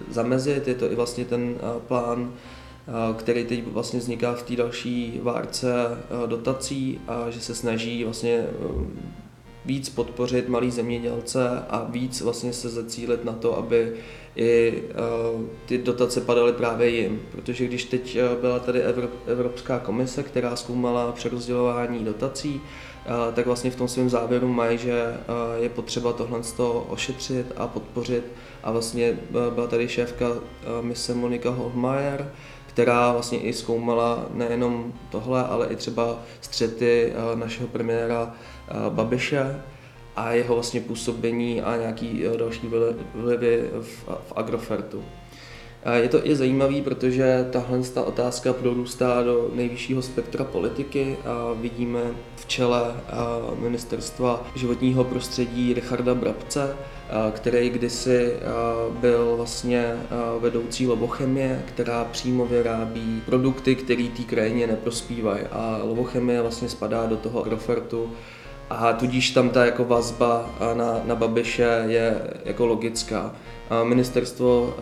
zamezit, 0.10 0.68
je 0.68 0.75
to 0.75 0.91
i 0.91 0.96
vlastně 0.96 1.25
ten 1.25 1.56
plán, 1.88 2.34
který 3.17 3.45
teď 3.45 3.67
vlastně 3.67 4.00
vzniká 4.00 4.33
v 4.33 4.43
té 4.43 4.55
další 4.55 5.19
várce 5.23 5.73
dotací 6.25 7.01
a 7.07 7.29
že 7.29 7.41
se 7.41 7.55
snaží 7.55 8.03
vlastně 8.03 8.45
víc 9.65 9.89
podpořit 9.89 10.50
malý 10.50 10.71
zemědělce 10.71 11.50
a 11.69 11.88
víc 11.89 12.21
vlastně 12.21 12.53
se 12.53 12.69
zacílit 12.69 13.25
na 13.25 13.33
to, 13.33 13.57
aby 13.57 13.93
i 14.35 14.83
ty 15.65 15.77
dotace 15.77 16.21
padaly 16.21 16.53
právě 16.53 16.89
jim. 16.89 17.21
Protože 17.31 17.65
když 17.65 17.85
teď 17.85 18.17
byla 18.41 18.59
tady 18.59 18.81
Evropská 19.27 19.79
komise, 19.79 20.23
která 20.23 20.55
zkoumala 20.55 21.11
přerozdělování 21.11 22.05
dotací, 22.05 22.61
tak 23.33 23.45
vlastně 23.45 23.71
v 23.71 23.75
tom 23.75 23.88
svém 23.88 24.09
závěru 24.09 24.47
mají, 24.47 24.77
že 24.77 25.17
je 25.59 25.69
potřeba 25.69 26.13
tohle 26.13 26.39
ošetřit 26.89 27.45
a 27.57 27.67
podpořit. 27.67 28.23
A 28.63 28.71
vlastně 28.71 29.19
byla 29.29 29.67
tady 29.67 29.88
šéfka 29.88 30.25
mise 30.81 31.13
Monika 31.13 31.50
Holmeier, 31.50 32.31
která 32.73 33.11
vlastně 33.11 33.39
i 33.39 33.53
zkoumala 33.53 34.25
nejenom 34.33 34.93
tohle, 35.09 35.43
ale 35.43 35.67
i 35.67 35.75
třeba 35.75 36.19
střety 36.41 37.13
našeho 37.35 37.67
premiéra 37.67 38.33
Babiše 38.89 39.61
a 40.15 40.31
jeho 40.31 40.53
vlastně 40.53 40.81
působení 40.81 41.61
a 41.61 41.75
nějaký 41.77 42.25
e, 42.25 42.37
další 42.37 42.71
vlivy 43.15 43.69
v, 43.81 44.05
v 44.05 44.33
Agrofertu. 44.35 45.03
Je 46.01 46.09
to 46.09 46.27
i 46.27 46.35
zajímavé, 46.35 46.81
protože 46.81 47.47
tahle 47.51 47.79
ta 47.93 48.03
otázka 48.03 48.53
prorůstá 48.53 49.23
do 49.23 49.50
nejvyššího 49.53 50.01
spektra 50.01 50.43
politiky 50.43 51.17
a 51.25 51.53
vidíme 51.61 52.00
v 52.35 52.45
čele 52.45 52.95
ministerstva 53.59 54.47
životního 54.55 55.03
prostředí 55.03 55.73
Richarda 55.73 56.15
Brabce, 56.15 56.75
který 57.31 57.69
kdysi 57.69 58.33
byl 59.00 59.33
vlastně 59.38 59.95
vedoucí 60.39 60.88
lobochemie, 60.88 61.63
která 61.65 62.05
přímo 62.11 62.45
vyrábí 62.45 63.21
produkty, 63.25 63.75
které 63.75 64.07
té 64.17 64.23
krajině 64.23 64.67
neprospívají. 64.67 65.43
A 65.51 65.79
lobochemie 65.83 66.41
vlastně 66.41 66.69
spadá 66.69 67.05
do 67.05 67.17
toho 67.17 67.41
agrofertu, 67.45 68.11
a 68.71 68.93
tudíž 68.93 69.31
tam 69.31 69.49
ta 69.49 69.65
jako 69.65 69.85
vazba 69.85 70.49
na, 70.73 71.01
na 71.05 71.15
Babiše 71.15 71.83
je 71.87 72.21
jako 72.45 72.65
logická. 72.65 73.35
Ministerstvo 73.83 74.73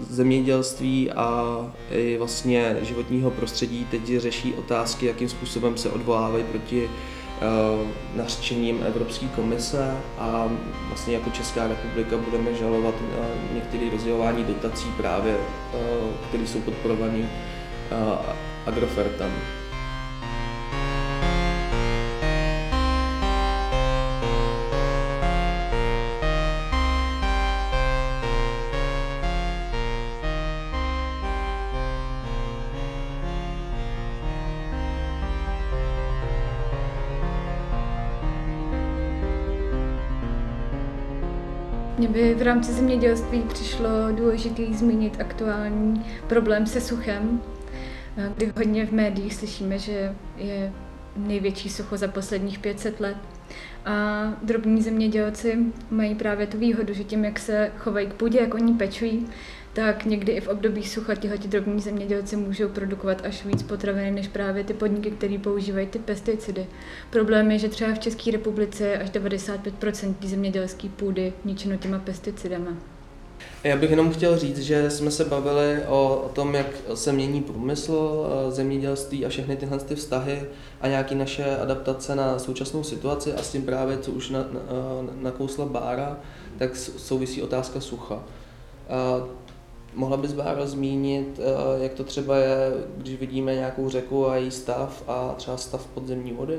zemědělství 0.00 1.10
a 1.12 1.58
i 1.90 2.18
vlastně 2.18 2.76
životního 2.82 3.30
prostředí 3.30 3.86
teď 3.90 4.16
řeší 4.16 4.54
otázky, 4.54 5.06
jakým 5.06 5.28
způsobem 5.28 5.76
se 5.76 5.88
odvolávají 5.90 6.44
proti 6.44 6.90
nařčením 8.16 8.82
Evropské 8.86 9.26
komise 9.26 9.96
a 10.18 10.48
vlastně 10.88 11.14
jako 11.14 11.30
Česká 11.30 11.66
republika 11.66 12.16
budeme 12.16 12.54
žalovat 12.54 12.94
některé 13.54 13.90
rozdělování 13.90 14.44
dotací 14.44 14.86
právě, 14.96 15.36
které 16.28 16.46
jsou 16.46 16.60
podporované 16.60 17.30
Agrofertem. 18.66 19.32
V 42.38 42.42
rámci 42.42 42.72
zemědělství 42.72 43.42
přišlo 43.48 43.88
důležitý 44.12 44.74
zmínit 44.74 45.20
aktuální 45.20 46.04
problém 46.26 46.66
se 46.66 46.80
suchem, 46.80 47.42
kdy 48.36 48.52
hodně 48.56 48.86
v 48.86 48.92
médiích 48.92 49.34
slyšíme, 49.34 49.78
že 49.78 50.14
je 50.36 50.72
největší 51.16 51.68
sucho 51.68 51.96
za 51.96 52.08
posledních 52.08 52.58
500 52.58 53.00
let. 53.00 53.16
A 53.84 53.92
drobní 54.42 54.82
zemědělci 54.82 55.58
mají 55.90 56.14
právě 56.14 56.46
tu 56.46 56.58
výhodu, 56.58 56.94
že 56.94 57.04
tím, 57.04 57.24
jak 57.24 57.38
se 57.38 57.72
chovají 57.78 58.06
k 58.06 58.14
půdě, 58.14 58.40
jak 58.40 58.54
oni 58.54 58.74
pečují, 58.74 59.26
tak 59.78 60.04
někdy 60.04 60.32
i 60.32 60.40
v 60.40 60.48
období 60.48 60.84
sucha 60.84 61.14
tihleti 61.14 61.48
drobní 61.48 61.80
zemědělci 61.80 62.36
můžou 62.36 62.68
produkovat 62.68 63.22
až 63.24 63.44
víc 63.44 63.62
potraviny 63.62 64.10
než 64.10 64.28
právě 64.28 64.64
ty 64.64 64.74
podniky, 64.74 65.10
které 65.10 65.38
používají 65.38 65.86
ty 65.86 65.98
pesticidy. 65.98 66.66
Problém 67.10 67.50
je, 67.50 67.58
že 67.58 67.68
třeba 67.68 67.94
v 67.94 67.98
České 67.98 68.30
republice 68.30 68.84
je 68.84 68.98
až 68.98 69.10
95% 69.10 70.14
zemědělské 70.24 70.88
půdy 70.88 71.32
ničeno 71.44 71.76
těma 71.76 71.98
pesticidama. 71.98 72.70
Já 73.64 73.76
bych 73.76 73.90
jenom 73.90 74.12
chtěl 74.12 74.38
říct, 74.38 74.58
že 74.58 74.90
jsme 74.90 75.10
se 75.10 75.24
bavili 75.24 75.78
o, 75.88 76.22
o 76.24 76.28
tom, 76.28 76.54
jak 76.54 76.66
se 76.94 77.12
mění 77.12 77.42
průmysl, 77.42 78.26
eh, 78.26 78.50
zemědělství 78.50 79.26
a 79.26 79.28
všechny 79.28 79.56
tyhle 79.56 79.78
ty 79.78 79.94
vztahy 79.94 80.42
a 80.80 80.88
nějaké 80.88 81.14
naše 81.14 81.56
adaptace 81.56 82.14
na 82.14 82.38
současnou 82.38 82.84
situaci 82.84 83.32
a 83.32 83.42
s 83.42 83.52
tím 83.52 83.62
právě, 83.62 83.98
co 83.98 84.10
už 84.10 84.30
na, 84.30 84.38
na, 84.38 84.48
nakousla 85.14 85.66
Bára, 85.66 86.16
tak 86.58 86.76
souvisí 86.76 87.42
otázka 87.42 87.80
sucha. 87.80 88.22
A 88.88 89.22
mohla 89.98 90.16
bys 90.16 90.32
Bára 90.32 90.66
zmínit, 90.66 91.40
eh, 91.40 91.82
jak 91.82 91.92
to 91.92 92.04
třeba 92.04 92.36
je, 92.36 92.72
když 92.96 93.14
vidíme 93.14 93.54
nějakou 93.54 93.88
řeku 93.88 94.28
a 94.28 94.36
její 94.36 94.50
stav 94.50 95.04
a 95.08 95.34
třeba 95.36 95.56
stav 95.56 95.86
podzemní 95.86 96.32
vody? 96.32 96.58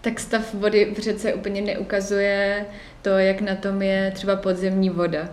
Tak 0.00 0.20
stav 0.20 0.54
vody 0.54 0.94
v 0.96 0.98
řece 0.98 1.34
úplně 1.34 1.62
neukazuje 1.62 2.66
to, 3.02 3.10
jak 3.10 3.40
na 3.40 3.54
tom 3.56 3.82
je 3.82 4.12
třeba 4.14 4.36
podzemní 4.36 4.90
voda 4.90 5.28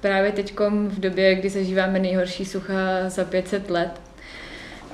právě 0.00 0.32
teď 0.32 0.58
v 0.88 1.00
době, 1.00 1.34
kdy 1.34 1.48
zažíváme 1.48 1.98
nejhorší 1.98 2.44
sucha 2.44 3.08
za 3.08 3.24
500 3.24 3.70
let, 3.70 4.00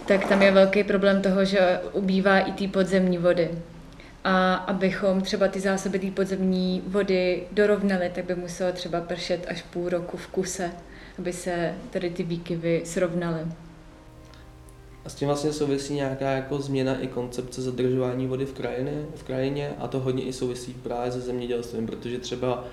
tak 0.07 0.29
tam 0.29 0.43
je 0.43 0.51
velký 0.53 0.85
problém 0.85 1.23
toho, 1.23 1.45
že 1.45 1.81
ubývá 1.93 2.39
i 2.39 2.53
té 2.53 2.69
podzemní 2.69 3.19
vody. 3.19 3.51
A 4.25 4.55
abychom 4.55 5.21
třeba 5.21 5.49
ty 5.49 5.61
zásoby 5.61 5.99
té 5.99 6.11
podzemní 6.11 6.83
vody 6.87 7.43
dorovnali, 7.53 8.11
tak 8.15 8.25
by 8.25 8.35
muselo 8.35 8.73
třeba 8.73 9.01
pršet 9.01 9.47
až 9.49 9.63
půl 9.63 9.89
roku 9.89 10.17
v 10.17 10.27
kuse, 10.27 10.71
aby 11.19 11.33
se 11.33 11.75
tady 11.91 12.11
ty 12.11 12.23
výkyvy 12.23 12.83
srovnaly. 12.85 13.41
A 15.05 15.09
s 15.09 15.15
tím 15.15 15.29
vlastně 15.29 15.53
souvisí 15.53 15.95
nějaká 15.95 16.31
jako 16.31 16.59
změna 16.59 16.99
i 17.01 17.07
koncepce 17.07 17.63
zadržování 17.63 18.27
vody 18.27 18.47
v 18.47 18.53
krajině, 18.53 19.07
v 19.15 19.23
krajině 19.23 19.75
a 19.79 19.89
to 19.89 20.01
hodně 20.01 20.23
i 20.23 20.33
souvisí 20.33 20.75
právě 20.83 21.13
se 21.13 21.21
zemědělstvím, 21.21 21.87
protože 21.87 22.19
třeba 22.19 22.65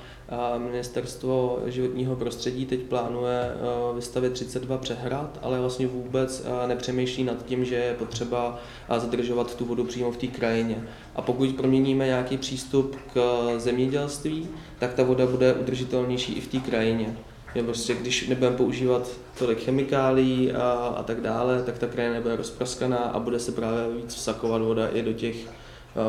ministerstvo 0.57 1.59
životního 1.65 2.15
prostředí 2.15 2.65
teď 2.65 2.79
plánuje 2.79 3.51
vystavit 3.95 4.33
32 4.33 4.77
přehrad, 4.77 5.39
ale 5.41 5.59
vlastně 5.59 5.87
vůbec 5.87 6.45
nepřemýšlí 6.67 7.23
nad 7.23 7.45
tím, 7.45 7.65
že 7.65 7.75
je 7.75 7.93
potřeba 7.93 8.59
zadržovat 8.97 9.55
tu 9.55 9.65
vodu 9.65 9.83
přímo 9.83 10.11
v 10.11 10.17
té 10.17 10.27
krajině. 10.27 10.87
A 11.15 11.21
pokud 11.21 11.55
proměníme 11.55 12.05
nějaký 12.05 12.37
přístup 12.37 12.95
k 13.13 13.19
zemědělství, 13.57 14.47
tak 14.79 14.93
ta 14.93 15.03
voda 15.03 15.25
bude 15.25 15.53
udržitelnější 15.53 16.33
i 16.33 16.41
v 16.41 16.47
té 16.47 16.59
krajině 16.59 17.15
že 17.55 17.63
prostě 17.63 17.93
když 17.93 18.27
nebudeme 18.27 18.57
používat 18.57 19.11
tolik 19.37 19.63
chemikálí 19.63 20.51
a, 20.51 20.71
a 20.97 21.03
tak 21.03 21.21
dále, 21.21 21.63
tak 21.63 21.77
ta 21.77 21.87
krajina 21.87 22.13
nebude 22.13 22.35
rozpraskaná 22.35 22.97
a 22.97 23.19
bude 23.19 23.39
se 23.39 23.51
právě 23.51 23.95
víc 23.97 24.15
vsakovat 24.15 24.61
voda 24.61 24.87
i 24.87 25.01
do 25.01 25.13
těch 25.13 25.35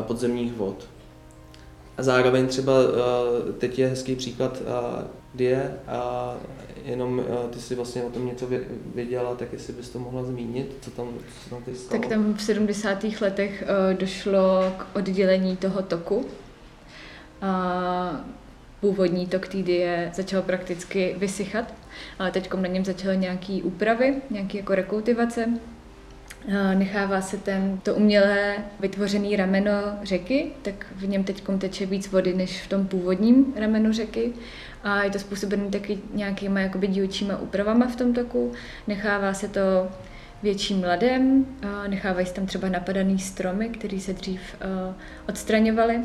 podzemních 0.01 0.53
vod. 0.53 0.87
A 1.97 2.03
zároveň 2.03 2.47
třeba 2.47 2.73
teď 3.57 3.79
je 3.79 3.87
hezký 3.87 4.15
příklad 4.15 4.61
Die 5.33 5.73
a 5.87 6.33
jenom 6.85 7.23
ty 7.49 7.59
si 7.59 7.75
vlastně 7.75 8.03
o 8.03 8.09
tom 8.09 8.25
něco 8.25 8.47
věděla, 8.95 9.35
tak 9.35 9.53
jestli 9.53 9.73
bys 9.73 9.89
to 9.89 9.99
mohla 9.99 10.23
zmínit, 10.23 10.77
co 10.81 10.91
tam, 10.91 11.07
co 11.43 11.49
tam 11.49 11.63
ty 11.63 11.75
stalo? 11.75 12.01
Tak 12.01 12.09
tam 12.09 12.33
v 12.33 12.41
70. 12.41 13.03
letech 13.21 13.63
došlo 13.99 14.73
k 14.77 14.95
oddělení 14.95 15.57
toho 15.57 15.81
toku. 15.81 16.25
A 17.41 18.25
původní 18.85 19.27
tok 19.27 19.49
die 19.49 20.11
začal 20.13 20.41
prakticky 20.41 21.15
vysychat, 21.17 21.73
ale 22.19 22.31
teď 22.31 22.53
na 22.53 22.67
něm 22.67 22.85
začaly 22.85 23.17
nějaké 23.17 23.59
úpravy, 23.63 24.15
nějaké 24.29 24.57
jako 24.57 24.75
rekultivace. 24.75 25.49
Nechává 26.73 27.21
se 27.21 27.37
ten, 27.37 27.79
to 27.83 27.95
umělé 27.95 28.55
vytvořené 28.79 29.37
rameno 29.37 29.71
řeky, 30.03 30.47
tak 30.61 30.85
v 30.95 31.07
něm 31.07 31.23
teď 31.23 31.43
teče 31.57 31.85
víc 31.85 32.11
vody 32.11 32.33
než 32.33 32.61
v 32.61 32.69
tom 32.69 32.87
původním 32.87 33.53
ramenu 33.55 33.93
řeky 33.93 34.33
a 34.83 35.03
je 35.03 35.09
to 35.09 35.19
způsobené 35.19 35.69
taky 35.69 35.99
nějakýma 36.13 36.59
jakoby 36.59 36.87
dílčíma 36.87 37.37
úpravama 37.37 37.87
v 37.87 37.95
tom 37.95 38.13
toku. 38.13 38.51
Nechává 38.87 39.33
se 39.33 39.47
to 39.47 39.89
větším 40.45 40.83
ledem, 40.83 41.45
nechávají 41.87 42.25
se 42.25 42.33
tam 42.33 42.45
třeba 42.45 42.69
napadaný 42.69 43.19
stromy, 43.19 43.69
které 43.69 43.99
se 43.99 44.13
dřív 44.13 44.41
odstraňovaly. 45.29 45.99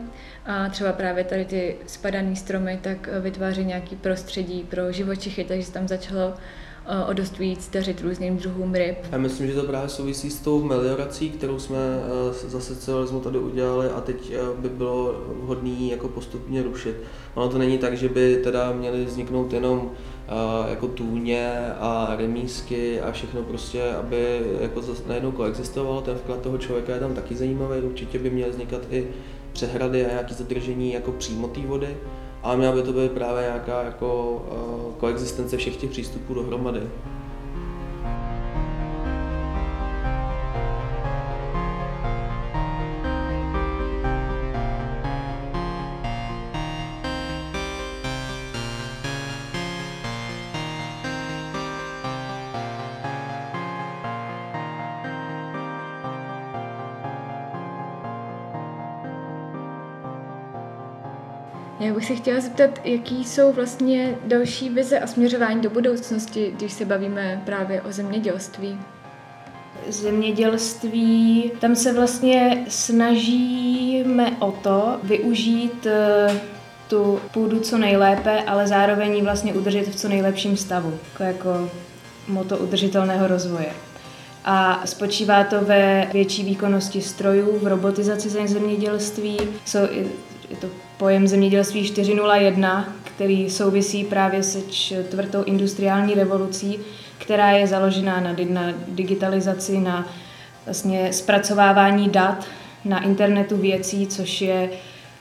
A 0.47 0.69
třeba 0.69 0.93
právě 0.93 1.25
tady 1.25 1.45
ty 1.45 1.77
spadané 1.87 2.37
stromy 2.37 2.79
tak 2.83 3.09
vytváří 3.21 3.65
nějaký 3.65 3.97
prostředí 3.97 4.67
pro 4.71 4.93
živočichy, 4.93 5.45
takže 5.45 5.67
se 5.67 5.73
tam 5.73 5.89
začalo 5.89 6.35
o 7.09 7.13
dost 7.13 7.39
víc 7.39 7.71
dařit 7.71 8.01
různým 8.01 8.37
druhům 8.37 8.75
ryb. 8.75 8.97
Já 9.13 9.19
myslím, 9.19 9.47
že 9.47 9.55
to 9.55 9.63
právě 9.63 9.89
souvisí 9.89 10.31
s 10.31 10.41
tou 10.41 10.63
meliorací, 10.63 11.31
kterou 11.31 11.59
jsme 11.59 11.79
za 12.33 12.61
socialismu 12.61 13.21
tady 13.21 13.39
udělali 13.39 13.89
a 13.89 14.01
teď 14.01 14.33
by 14.59 14.69
bylo 14.69 15.25
vhodné 15.43 15.87
jako 15.87 16.09
postupně 16.09 16.63
rušit. 16.63 16.97
Ono 17.35 17.49
to 17.49 17.59
není 17.59 17.79
tak, 17.79 17.97
že 17.97 18.09
by 18.09 18.41
teda 18.45 18.73
měly 18.73 19.05
vzniknout 19.05 19.53
jenom 19.53 19.91
jako 20.69 20.89
tůně 20.89 21.59
a 21.81 22.15
remísky 22.19 23.01
a 23.01 23.13
všechno 23.13 23.43
prostě, 23.43 23.83
aby 23.93 24.41
jako 24.61 24.83
najednou 25.07 25.33
koexistovalo. 25.33 26.01
Ten 26.01 26.15
vklad 26.15 26.41
toho 26.41 26.59
člověka 26.59 26.95
je 26.95 27.01
tam 27.01 27.15
taky 27.15 27.37
zajímavý, 27.37 27.81
určitě 27.81 28.19
by 28.19 28.31
měly 28.31 28.51
vznikat 28.51 28.81
i 28.91 29.07
přehrady 29.53 30.07
a 30.07 30.09
nějaké 30.09 30.35
zadržení 30.35 30.93
jako 30.93 31.13
přímo 31.13 31.49
té 31.49 31.61
vody, 31.61 31.97
ale 32.43 32.57
měla 32.57 32.73
by 32.73 32.83
to 32.83 32.93
být 32.93 33.13
právě 33.13 33.43
nějaká 33.43 33.83
jako 33.83 34.31
uh, 34.33 34.95
koexistence 34.95 35.57
všech 35.57 35.77
těch 35.77 35.91
přístupů 35.91 36.35
dohromady. 36.35 36.83
Já 61.81 61.95
bych 61.95 62.05
se 62.05 62.15
chtěla 62.15 62.41
zeptat, 62.41 62.81
jaký 62.85 63.25
jsou 63.25 63.53
vlastně 63.53 64.15
další 64.25 64.69
vize 64.69 65.01
a 65.01 65.07
směřování 65.07 65.61
do 65.61 65.71
budoucnosti, 65.71 66.53
když 66.57 66.73
se 66.73 66.85
bavíme 66.85 67.43
právě 67.47 67.83
o 67.83 67.93
zemědělství? 67.93 68.79
Zemědělství, 69.89 71.53
tam 71.61 71.77
se 71.77 71.93
vlastně 71.93 72.65
snažíme 72.69 74.37
o 74.41 74.53
to 74.53 75.01
využít 75.03 75.87
eh, 75.87 76.41
tu 76.89 77.21
půdu 77.33 77.61
co 77.61 77.79
nejlépe, 77.79 78.43
ale 78.43 78.67
zároveň 78.67 79.25
vlastně 79.25 79.55
udržet 79.55 79.89
v 79.89 79.97
co 79.97 80.09
nejlepším 80.09 80.57
stavu, 80.57 80.99
jako, 81.13 81.23
jako 81.23 81.71
moto 82.29 82.59
udržitelného 82.59 83.27
rozvoje. 83.27 83.73
A 84.45 84.83
spočívá 84.85 85.45
to 85.45 85.61
ve 85.61 86.09
větší 86.13 86.45
výkonnosti 86.45 87.03
strojů, 87.03 87.59
v 87.59 87.67
robotizaci 87.67 88.29
zemědělství, 88.31 89.39
jsou, 89.65 89.79
je 90.51 90.57
to 90.61 90.67
pojem 91.01 91.29
zemědělství 91.29 91.83
4.0.1, 91.83 92.85
který 93.05 93.51
souvisí 93.51 94.05
právě 94.05 94.43
se 94.43 94.61
čtvrtou 94.71 95.43
industriální 95.43 96.15
revolucí, 96.15 96.79
která 97.19 97.51
je 97.51 97.67
založená 97.67 98.21
na, 98.21 98.73
digitalizaci, 98.89 99.79
na 99.79 100.09
vlastně 100.65 101.13
zpracovávání 101.13 102.09
dat, 102.09 102.47
na 102.85 103.05
internetu 103.05 103.57
věcí, 103.57 104.07
což 104.07 104.41
je 104.41 104.71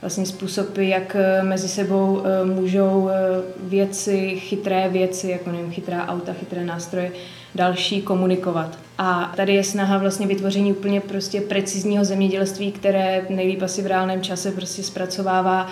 vlastně 0.02 0.26
způsoby, 0.26 0.89
jak 0.89 1.15
eh, 1.15 1.44
mezi 1.44 1.68
sebou 1.68 2.24
eh, 2.26 2.46
můžou 2.46 3.10
eh, 3.10 3.13
věci, 3.60 4.36
chytré 4.39 4.89
věci, 4.89 5.30
jako 5.30 5.52
nevím, 5.52 5.72
chytrá 5.72 6.08
auta, 6.08 6.34
chytré 6.34 6.65
nástroje, 6.65 7.12
další 7.56 8.02
komunikovat. 8.02 8.78
A 8.98 9.34
tady 9.36 9.54
je 9.54 9.64
snaha 9.64 9.98
vlastně 9.98 10.28
vytvoření 10.28 10.74
úplně 10.74 11.02
prostě 11.02 11.42
precizního 11.42 12.06
zemědělství, 12.06 12.72
které 12.72 13.26
nejlíp 13.30 13.62
asi 13.62 13.82
v 13.82 13.88
reálném 13.88 14.22
čase 14.22 14.52
prostě 14.52 14.84
zpracovává 14.84 15.70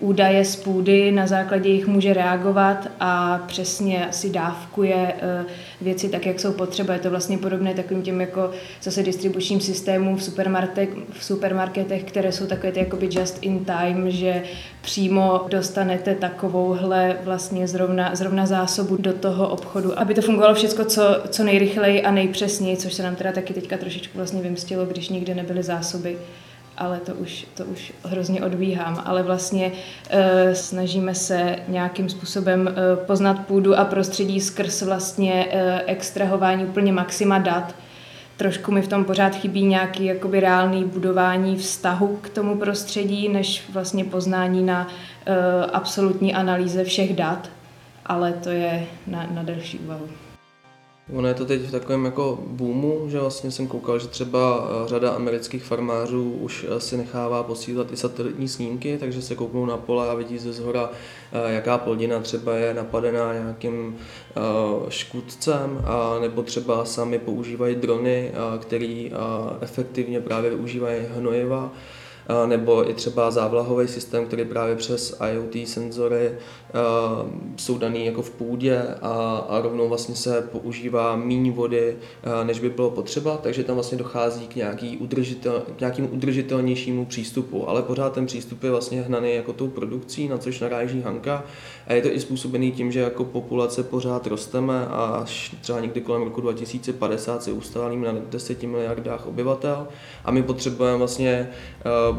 údaje 0.00 0.44
z 0.44 0.56
půdy, 0.56 1.12
na 1.12 1.26
základě 1.26 1.68
jich 1.68 1.86
může 1.86 2.14
reagovat 2.14 2.88
a 3.00 3.40
přesně 3.46 4.08
si 4.10 4.30
dávkuje 4.30 5.14
eh, 5.20 5.44
věci 5.80 6.08
tak, 6.08 6.26
jak 6.26 6.40
jsou 6.40 6.52
potřeba. 6.52 6.94
Je 6.94 7.00
to 7.00 7.10
vlastně 7.10 7.38
podobné 7.38 7.74
takovým 7.74 8.02
těm 8.02 8.20
jako 8.20 8.50
zase 8.82 9.02
distribučním 9.02 9.60
systémům 9.60 10.16
v, 10.16 10.28
v 11.12 11.24
supermarketech, 11.24 12.04
které 12.04 12.32
jsou 12.32 12.46
takové 12.46 12.72
ty 12.72 12.80
jakoby 12.80 13.08
just 13.12 13.38
in 13.42 13.64
time, 13.64 14.10
že 14.10 14.42
přímo 14.80 15.46
dostanete 15.48 16.14
takovouhle 16.14 17.16
vlastně 17.24 17.68
zrovna, 17.68 18.14
zrovna 18.14 18.46
zásobu 18.46 18.96
do 18.96 19.12
toho 19.12 19.48
obchodu, 19.48 19.98
aby 19.98 20.14
to 20.14 20.22
fungovalo 20.22 20.54
všechno 20.54 20.84
co, 20.84 21.02
co 21.28 21.44
nejrychleji 21.44 22.02
a 22.02 22.10
nejpřesněji, 22.10 22.76
což 22.76 22.94
se 22.94 23.02
nám 23.02 23.16
teda 23.16 23.32
taky 23.32 23.54
teďka 23.54 23.76
trošičku 23.76 24.18
vlastně 24.18 24.42
vymstilo, 24.42 24.86
když 24.86 25.08
nikde 25.08 25.34
nebyly 25.34 25.62
zásoby 25.62 26.16
ale 26.80 27.00
to 27.00 27.14
už, 27.14 27.46
to 27.54 27.64
už 27.64 27.92
hrozně 28.04 28.44
odvíhám. 28.44 29.02
Ale 29.04 29.22
vlastně 29.22 29.72
e, 30.10 30.54
snažíme 30.54 31.14
se 31.14 31.56
nějakým 31.68 32.08
způsobem 32.08 32.68
e, 32.68 32.96
poznat 32.96 33.46
půdu 33.46 33.78
a 33.78 33.84
prostředí 33.84 34.40
skrz 34.40 34.82
vlastně 34.82 35.46
e, 35.50 35.82
extrahování 35.86 36.64
úplně 36.64 36.92
maxima 36.92 37.38
dat. 37.38 37.74
Trošku 38.36 38.72
mi 38.72 38.82
v 38.82 38.88
tom 38.88 39.04
pořád 39.04 39.34
chybí 39.34 39.64
nějaký 39.64 40.04
jakoby 40.04 40.40
reálný 40.40 40.84
budování 40.84 41.56
vztahu 41.56 42.18
k 42.22 42.28
tomu 42.28 42.58
prostředí, 42.58 43.28
než 43.28 43.64
vlastně 43.72 44.04
poznání 44.04 44.62
na 44.62 44.88
e, 45.26 45.66
absolutní 45.66 46.34
analýze 46.34 46.84
všech 46.84 47.16
dat, 47.16 47.50
ale 48.06 48.32
to 48.32 48.48
je 48.48 48.86
na, 49.06 49.26
na 49.30 49.42
delší 49.42 49.78
úvahu. 49.78 50.08
Ono 51.12 51.28
je 51.28 51.34
to 51.34 51.46
teď 51.46 51.60
v 51.60 51.70
takovém 51.70 52.04
jako 52.04 52.38
boomu, 52.46 53.04
že 53.08 53.20
vlastně 53.20 53.50
jsem 53.50 53.66
koukal, 53.66 53.98
že 53.98 54.08
třeba 54.08 54.68
eh, 54.84 54.88
řada 54.88 55.10
amerických 55.10 55.64
farmářů 55.64 56.32
už 56.32 56.66
eh, 56.68 56.80
si 56.80 56.96
nechává 56.96 57.42
posílat 57.42 57.92
i 57.92 57.96
satelitní 57.96 58.48
snímky, 58.48 58.98
takže 58.98 59.22
se 59.22 59.34
kouknou 59.34 59.66
na 59.66 59.76
pole 59.76 60.08
a 60.08 60.14
vidí 60.14 60.38
ze 60.38 60.52
zhora, 60.52 60.90
eh, 61.32 61.52
jaká 61.52 61.78
plodina 61.78 62.20
třeba 62.20 62.54
je 62.56 62.74
napadená 62.74 63.32
nějakým 63.32 63.96
škůdcem, 64.88 65.84
nebo 66.20 66.42
třeba 66.42 66.84
sami 66.84 67.18
používají 67.18 67.74
drony, 67.74 68.32
který 68.60 69.12
efektivně 69.60 70.20
právě 70.20 70.50
využívají 70.50 71.00
hnojiva 71.16 71.72
nebo 72.46 72.90
i 72.90 72.94
třeba 72.94 73.30
závlahový 73.30 73.88
systém, 73.88 74.26
který 74.26 74.44
právě 74.44 74.76
přes 74.76 75.20
IoT 75.32 75.68
senzory 75.68 76.32
jsou 77.56 77.78
daný 77.78 78.06
jako 78.06 78.22
v 78.22 78.30
půdě 78.30 78.82
a, 79.02 79.46
a 79.48 79.60
rovnou 79.60 79.88
vlastně 79.88 80.14
se 80.14 80.48
používá 80.52 81.16
méně 81.16 81.52
vody, 81.52 81.96
než 82.44 82.60
by 82.60 82.70
bylo 82.70 82.90
potřeba, 82.90 83.36
takže 83.36 83.64
tam 83.64 83.74
vlastně 83.74 83.98
dochází 83.98 84.48
k, 84.48 84.56
nějaký 84.56 84.96
udržitel, 84.96 85.62
k 85.76 85.80
nějakému 85.80 86.08
udržitelnějšímu 86.08 87.06
přístupu, 87.06 87.68
ale 87.68 87.82
pořád 87.82 88.12
ten 88.12 88.26
přístup 88.26 88.62
je 88.64 88.70
vlastně 88.70 89.02
hnaný 89.02 89.34
jako 89.34 89.52
tou 89.52 89.68
produkcí, 89.68 90.28
na 90.28 90.38
což 90.38 90.60
naráží 90.60 91.02
Hanka. 91.02 91.44
A 91.86 91.92
je 91.92 92.02
to 92.02 92.08
i 92.08 92.20
způsobený 92.20 92.72
tím, 92.72 92.92
že 92.92 93.00
jako 93.00 93.24
populace 93.24 93.82
pořád 93.82 94.26
rosteme 94.26 94.86
a 94.86 95.04
až 95.22 95.56
třeba 95.60 95.80
někdy 95.80 96.00
kolem 96.00 96.22
roku 96.22 96.40
2050 96.40 97.42
se 97.42 97.52
ustálíme 97.52 98.12
na 98.12 98.20
10 98.30 98.62
miliardách 98.62 99.26
obyvatel. 99.26 99.88
A 100.24 100.30
my 100.30 100.42
potřebujeme 100.42 100.98
vlastně 100.98 101.48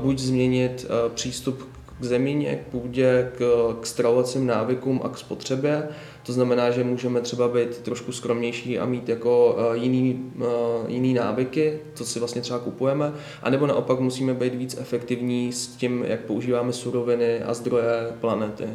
buď 0.01 0.19
změnit 0.19 0.85
eh, 0.85 1.09
přístup 1.13 1.69
k 1.99 2.03
zemině, 2.03 2.55
k 2.55 2.71
půdě, 2.71 3.31
k, 3.37 3.75
k 3.81 3.85
stravovacím 3.85 4.47
návykům 4.47 5.01
a 5.03 5.09
k 5.09 5.17
spotřebě. 5.17 5.87
To 6.23 6.33
znamená, 6.33 6.71
že 6.71 6.83
můžeme 6.83 7.21
třeba 7.21 7.47
být 7.47 7.77
trošku 7.77 8.11
skromnější 8.11 8.79
a 8.79 8.85
mít 8.85 9.09
jako 9.09 9.57
eh, 9.57 9.77
jiný, 9.77 10.31
eh, 10.41 10.45
jiný 10.87 11.13
návyky, 11.13 11.79
co 11.93 12.05
si 12.05 12.19
vlastně 12.19 12.41
třeba 12.41 12.59
kupujeme, 12.59 13.13
a 13.43 13.49
nebo 13.49 13.67
naopak 13.67 13.99
musíme 13.99 14.33
být 14.33 14.55
víc 14.55 14.77
efektivní 14.79 15.51
s 15.51 15.67
tím, 15.67 16.05
jak 16.07 16.19
používáme 16.19 16.73
suroviny 16.73 17.43
a 17.43 17.53
zdroje 17.53 18.11
planety. 18.21 18.67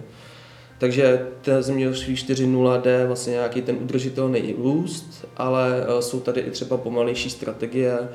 Takže 0.78 1.26
ten 1.42 1.62
zemědělství 1.62 2.14
4.0 2.14 2.80
jde 2.80 3.06
vlastně 3.06 3.30
nějaký 3.30 3.62
ten 3.62 3.76
udržitelný 3.82 4.54
růst, 4.58 5.26
ale 5.36 5.84
e, 5.98 6.02
jsou 6.02 6.20
tady 6.20 6.40
i 6.40 6.50
třeba 6.50 6.76
pomalejší 6.76 7.30
strategie, 7.30 7.98
e, 7.98 8.08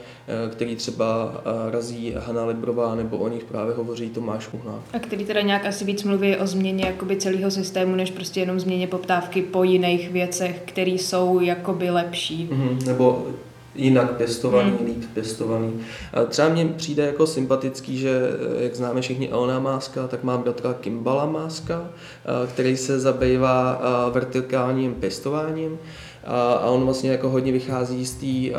který 0.51 0.75
třeba 0.75 1.41
e, 1.67 1.71
razí 1.71 2.13
Hanna 2.17 2.45
Librová 2.45 2.95
nebo 2.95 3.17
o 3.17 3.27
nich 3.27 3.43
právě 3.43 3.75
hovoří 3.75 4.09
Tomáš 4.09 4.47
Uhnák. 4.53 4.81
A 4.93 4.99
který 4.99 5.25
teda 5.25 5.41
nějak 5.41 5.65
asi 5.65 5.85
víc 5.85 6.03
mluví 6.03 6.37
o 6.37 6.47
změně 6.47 6.85
jakoby 6.85 7.15
celého 7.15 7.51
systému, 7.51 7.95
než 7.95 8.11
prostě 8.11 8.39
jenom 8.39 8.59
změně 8.59 8.87
poptávky 8.87 9.41
po 9.41 9.63
jiných 9.63 10.11
věcech, 10.11 10.61
které 10.65 10.91
jsou 10.91 11.39
jakoby 11.39 11.89
lepší. 11.89 12.49
Mm-hmm, 12.51 12.85
nebo 12.85 13.27
jinak 13.75 14.11
pěstovaný, 14.11 14.71
hmm. 14.71 14.85
líp 14.85 15.05
pěstovaný. 15.13 15.81
A 16.13 16.23
třeba 16.23 16.49
mně 16.49 16.65
přijde 16.65 17.05
jako 17.05 17.27
sympatický, 17.27 17.97
že 17.97 18.29
eh, 18.59 18.63
jak 18.63 18.75
známe 18.75 19.01
všichni 19.01 19.29
Elona 19.29 19.59
Máska, 19.59 20.07
tak 20.07 20.23
má 20.23 20.37
bratra 20.37 20.73
Kimbala 20.73 21.25
Máska, 21.25 21.89
eh, 21.89 22.47
který 22.47 22.77
se 22.77 22.99
zabývá 22.99 23.81
eh, 23.81 24.11
vertikálním 24.11 24.93
pěstováním 24.93 25.79
a 26.25 26.69
on 26.69 26.85
vlastně 26.85 27.11
jako 27.11 27.29
hodně 27.29 27.51
vychází 27.51 28.05
z, 28.05 28.15
tý, 28.15 28.51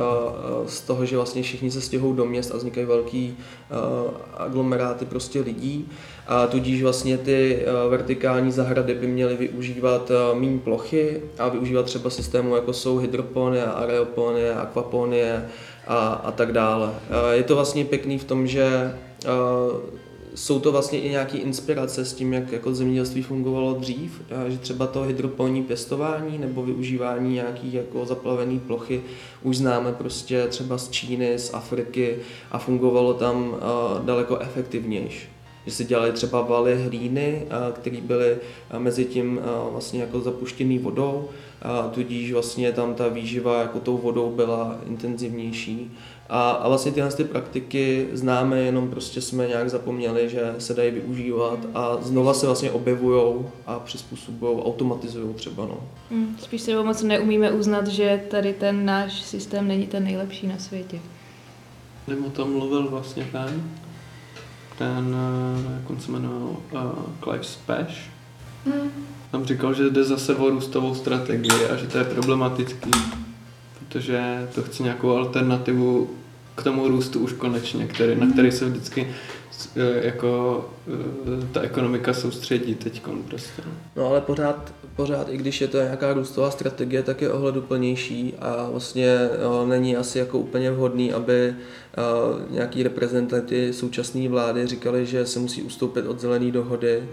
z 0.66 0.80
toho, 0.80 1.06
že 1.06 1.16
vlastně 1.16 1.42
všichni 1.42 1.70
se 1.70 1.80
stěhují 1.80 2.16
do 2.16 2.24
měst 2.24 2.50
a 2.54 2.56
vznikají 2.56 2.86
velký 2.86 3.36
aglomeráty 4.36 5.04
prostě 5.04 5.40
lidí 5.40 5.88
a 6.26 6.46
tudíž 6.46 6.82
vlastně 6.82 7.18
ty 7.18 7.64
vertikální 7.88 8.52
zahrady 8.52 8.94
by 8.94 9.06
měly 9.06 9.36
využívat 9.36 10.10
méně 10.34 10.58
plochy 10.58 11.22
a 11.38 11.48
využívat 11.48 11.86
třeba 11.86 12.10
systému 12.10 12.56
jako 12.56 12.72
jsou 12.72 12.98
hydroponie, 12.98 13.64
areoponie, 13.64 14.54
akvaponie 14.54 15.48
a, 15.86 16.08
a 16.08 16.32
tak 16.32 16.52
dále. 16.52 16.94
Je 17.32 17.42
to 17.42 17.54
vlastně 17.54 17.84
pěkný 17.84 18.18
v 18.18 18.24
tom, 18.24 18.46
že 18.46 18.94
jsou 20.34 20.60
to 20.60 20.72
vlastně 20.72 21.00
i 21.00 21.10
nějaké 21.10 21.38
inspirace 21.38 22.04
s 22.04 22.14
tím, 22.14 22.32
jak 22.32 22.52
jako 22.52 22.74
zemědělství 22.74 23.22
fungovalo 23.22 23.74
dřív, 23.74 24.22
že 24.48 24.58
třeba 24.58 24.86
to 24.86 25.02
hydroponní 25.02 25.62
pěstování 25.62 26.38
nebo 26.38 26.62
využívání 26.62 27.34
nějaký 27.34 27.72
jako 27.72 28.06
zaplavené 28.06 28.58
plochy 28.58 29.02
už 29.42 29.56
známe 29.56 29.92
prostě 29.92 30.46
třeba 30.48 30.78
z 30.78 30.90
Číny, 30.90 31.38
z 31.38 31.54
Afriky 31.54 32.16
a 32.50 32.58
fungovalo 32.58 33.14
tam 33.14 33.56
daleko 34.04 34.38
efektivnější 34.38 35.41
že 35.66 35.72
si 35.72 35.84
dělali 35.84 36.12
třeba 36.12 36.40
valy 36.42 36.82
hlíny, 36.82 37.46
které 37.72 38.00
byly 38.00 38.36
mezi 38.78 39.04
tím 39.04 39.40
vlastně 39.72 40.00
jako 40.00 40.20
zapuštěný 40.20 40.78
vodou, 40.78 41.28
tudíž 41.90 42.32
vlastně 42.32 42.72
tam 42.72 42.94
ta 42.94 43.08
výživa 43.08 43.60
jako 43.60 43.80
tou 43.80 43.96
vodou 43.96 44.30
byla 44.30 44.78
intenzivnější. 44.86 45.90
A, 46.28 46.50
a 46.50 46.68
vlastně 46.68 46.92
tyhle 46.92 47.12
ty 47.12 47.24
praktiky 47.24 48.08
známe, 48.12 48.60
jenom 48.60 48.90
prostě 48.90 49.20
jsme 49.20 49.48
nějak 49.48 49.70
zapomněli, 49.70 50.28
že 50.28 50.54
se 50.58 50.74
dají 50.74 50.90
využívat 50.90 51.58
a 51.74 51.96
znova 52.00 52.34
se 52.34 52.46
vlastně 52.46 52.70
objevují 52.70 53.44
a 53.66 53.78
přizpůsobují, 53.78 54.58
automatizují 54.58 55.34
třeba. 55.34 55.66
No. 55.66 55.78
Hmm, 56.10 56.36
spíš 56.40 56.62
se 56.62 56.82
moc 56.82 57.02
neumíme 57.02 57.50
uznat, 57.50 57.86
že 57.86 58.22
tady 58.30 58.52
ten 58.52 58.84
náš 58.84 59.22
systém 59.22 59.68
není 59.68 59.86
ten 59.86 60.04
nejlepší 60.04 60.46
na 60.46 60.58
světě. 60.58 60.98
Nebo 62.08 62.30
tam 62.30 62.52
mluvil 62.52 62.88
vlastně 62.90 63.28
ten, 63.32 63.62
ten, 64.82 65.16
eh, 65.16 65.74
jak 65.74 65.90
on 65.90 66.00
se 66.00 66.12
jmenoval, 66.12 66.56
uh, 66.72 66.80
Clive 67.24 67.44
Spash. 67.44 67.94
Hmm. 68.66 68.90
Tam 69.30 69.44
říkal, 69.44 69.74
že 69.74 69.90
jde 69.90 70.04
zase 70.04 70.34
o 70.34 70.50
růstovou 70.50 70.94
strategii 70.94 71.66
a 71.72 71.76
že 71.76 71.86
to 71.86 71.98
je 71.98 72.04
problematický, 72.04 72.90
protože 73.78 74.48
to 74.54 74.62
chce 74.62 74.82
nějakou 74.82 75.16
alternativu 75.16 76.10
k 76.54 76.62
tomu 76.62 76.88
růstu 76.88 77.20
už 77.20 77.32
konečně, 77.32 77.86
který, 77.86 78.16
na 78.16 78.26
který 78.26 78.52
se 78.52 78.64
vždycky 78.64 79.08
jako 80.02 80.64
ta 81.52 81.60
ekonomika 81.60 82.14
soustředí 82.14 82.74
teď 82.74 83.02
prostě. 83.28 83.62
No 83.96 84.06
ale 84.06 84.20
pořád, 84.20 84.74
pořád, 84.96 85.28
i 85.28 85.36
když 85.36 85.60
je 85.60 85.68
to 85.68 85.82
nějaká 85.82 86.12
růstová 86.12 86.50
strategie, 86.50 87.02
tak 87.02 87.22
je 87.22 87.32
ohleduplnější 87.32 88.34
a 88.38 88.68
vlastně 88.70 89.18
jo, 89.42 89.66
není 89.66 89.96
asi 89.96 90.18
jako 90.18 90.38
úplně 90.38 90.70
vhodný, 90.70 91.12
aby 91.12 91.54
nějaký 92.50 92.82
reprezentanty 92.82 93.72
současné 93.72 94.28
vlády 94.28 94.66
říkali, 94.66 95.06
že 95.06 95.26
se 95.26 95.38
musí 95.38 95.62
ustoupit 95.62 96.06
od 96.06 96.20
zelené 96.20 96.50
dohody, 96.52 97.08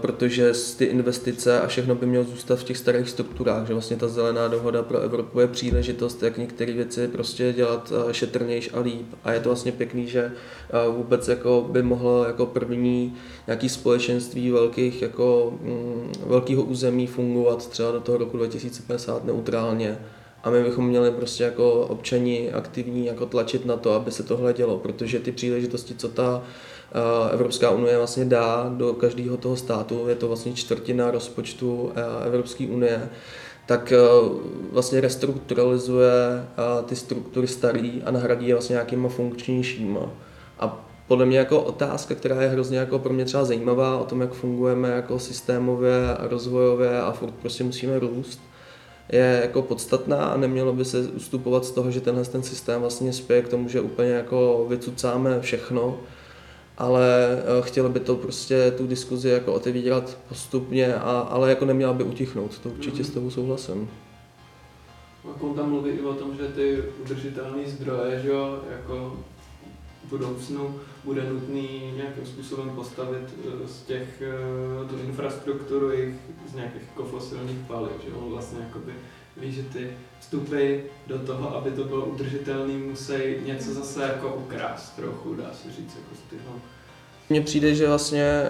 protože 0.00 0.52
ty 0.78 0.84
investice 0.84 1.60
a 1.60 1.66
všechno 1.66 1.94
by 1.94 2.06
mělo 2.06 2.24
zůstat 2.24 2.58
v 2.58 2.64
těch 2.64 2.78
starých 2.78 3.08
strukturách, 3.08 3.66
že 3.66 3.72
vlastně 3.72 3.96
ta 3.96 4.08
zelená 4.08 4.48
dohoda 4.48 4.82
pro 4.82 4.98
Evropu 4.98 5.40
je 5.40 5.46
příležitost, 5.46 6.22
jak 6.22 6.38
některé 6.38 6.72
věci 6.72 7.08
prostě 7.08 7.52
dělat 7.52 7.92
šetrnějš 8.12 8.70
a 8.74 8.80
líp. 8.80 9.06
A 9.24 9.32
je 9.32 9.40
to 9.40 9.48
vlastně 9.48 9.72
pěkný, 9.72 10.06
že 10.06 10.32
vůbec 10.90 11.28
jako 11.28 11.68
by 11.70 11.82
mohlo 11.82 12.24
jako 12.24 12.46
první 12.46 13.14
nějaký 13.46 13.68
společenství 13.68 14.50
velkých 14.50 15.02
jako 15.02 15.58
mm, 15.62 16.12
velkého 16.26 16.62
území 16.62 17.06
fungovat 17.06 17.68
třeba 17.68 17.92
do 17.92 18.00
toho 18.00 18.18
roku 18.18 18.36
2050 18.36 19.24
neutrálně 19.24 19.98
a 20.44 20.50
my 20.50 20.64
bychom 20.64 20.86
měli 20.86 21.10
prostě 21.10 21.44
jako 21.44 21.72
občani 21.80 22.52
aktivní 22.52 23.06
jako 23.06 23.26
tlačit 23.26 23.66
na 23.66 23.76
to, 23.76 23.92
aby 23.92 24.10
se 24.10 24.22
tohle 24.22 24.52
dělo, 24.52 24.78
protože 24.78 25.18
ty 25.18 25.32
příležitosti, 25.32 25.94
co 25.94 26.08
ta 26.08 26.42
eh, 26.44 26.73
Evropská 27.32 27.70
unie 27.70 27.98
vlastně 27.98 28.24
dá 28.24 28.72
do 28.76 28.92
každého 28.92 29.36
toho 29.36 29.56
státu, 29.56 30.08
je 30.08 30.14
to 30.14 30.28
vlastně 30.28 30.52
čtvrtina 30.52 31.10
rozpočtu 31.10 31.92
eh, 31.94 32.26
Evropské 32.26 32.66
unie, 32.66 33.08
tak 33.66 33.92
eh, 33.92 33.98
vlastně 34.72 35.00
restrukturalizuje 35.00 36.46
ty 36.86 36.96
struktury 36.96 37.46
starý 37.46 38.02
a 38.04 38.10
nahradí 38.10 38.48
je 38.48 38.54
vlastně 38.54 38.74
nějakýma 38.74 39.08
funkčnějšíma. 39.08 40.10
A 40.60 40.86
podle 41.08 41.26
mě 41.26 41.38
jako 41.38 41.60
otázka, 41.60 42.14
která 42.14 42.42
je 42.42 42.48
hrozně 42.48 42.78
jako 42.78 42.98
pro 42.98 43.12
mě 43.12 43.24
třeba 43.24 43.44
zajímavá 43.44 43.98
o 43.98 44.04
tom, 44.04 44.20
jak 44.20 44.32
fungujeme 44.32 44.88
jako 44.88 45.18
systémově 45.18 46.16
a 46.18 46.28
rozvojově 46.28 47.00
a 47.00 47.12
furt 47.12 47.34
prostě 47.34 47.64
musíme 47.64 47.98
růst, 47.98 48.40
je 49.12 49.40
jako 49.42 49.62
podstatná 49.62 50.24
a 50.24 50.36
nemělo 50.36 50.72
by 50.72 50.84
se 50.84 50.98
ustupovat 50.98 51.64
z 51.64 51.70
toho, 51.70 51.90
že 51.90 52.00
tenhle 52.00 52.24
ten 52.24 52.42
systém 52.42 52.80
vlastně 52.80 53.12
spěje 53.12 53.42
k 53.42 53.48
tomu, 53.48 53.68
že 53.68 53.80
úplně 53.80 54.10
jako 54.10 54.66
vycucáme 54.68 55.40
všechno, 55.40 55.98
ale 56.78 57.38
eh, 57.38 57.62
chtělo 57.62 57.88
by 57.88 58.00
to 58.00 58.16
prostě 58.16 58.70
tu 58.70 58.86
diskuzi 58.86 59.28
jako 59.28 59.52
otevírat 59.52 60.18
postupně, 60.28 60.94
a, 60.94 61.20
ale 61.20 61.48
jako 61.48 61.64
neměla 61.64 61.92
by 61.92 62.04
utichnout, 62.04 62.58
to 62.58 62.68
určitě 62.68 63.02
mm-hmm. 63.02 63.06
s 63.06 63.10
tebou 63.10 63.30
souhlasím. 63.30 63.90
Jako 65.28 65.48
tam 65.48 65.70
mluví 65.70 65.90
i 65.90 66.00
o 66.00 66.14
tom, 66.14 66.36
že 66.36 66.48
ty 66.48 66.82
udržitelné 67.02 67.68
zdroje, 67.68 68.20
že 68.20 68.28
jo, 68.28 68.58
jako 68.70 69.16
budoucnu 70.08 70.80
bude 71.04 71.30
nutný 71.30 71.92
nějakým 71.96 72.26
způsobem 72.26 72.70
postavit 72.70 73.34
eh, 73.38 73.68
z 73.68 73.82
těch, 73.82 74.22
eh, 74.22 74.88
tu 74.88 74.96
infrastrukturu 75.06 75.92
jich 75.92 76.14
z 76.50 76.54
nějakých 76.54 76.82
jako 76.82 77.04
fosilních 77.04 77.58
paliv, 77.66 77.92
že 78.04 78.14
on 78.14 78.30
vlastně 78.30 78.58
jakoby 78.60 78.92
ví, 79.36 79.52
že 79.52 79.62
ty 79.62 79.90
vstupy 80.24 80.76
do 81.06 81.18
toho, 81.18 81.56
aby 81.56 81.70
to 81.70 81.84
bylo 81.84 82.04
udržitelné, 82.04 82.72
musí 82.72 83.12
něco 83.46 83.74
zase 83.74 84.02
jako 84.02 84.34
ukrást 84.46 84.96
trochu, 84.96 85.34
dá 85.34 85.50
se 85.62 85.68
říct, 85.68 85.96
jako 85.96 86.14
z 86.14 86.30
tyho. 86.30 86.52
Mně 87.30 87.40
přijde, 87.40 87.74
že 87.74 87.88
vlastně 87.88 88.42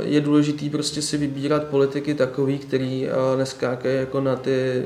je 0.00 0.20
důležitý 0.20 0.70
prostě 0.70 1.02
si 1.02 1.16
vybírat 1.16 1.64
politiky 1.64 2.14
takový, 2.14 2.58
který 2.58 3.08
neskákají 3.38 3.96
jako 3.96 4.20
na 4.20 4.36
ty 4.36 4.82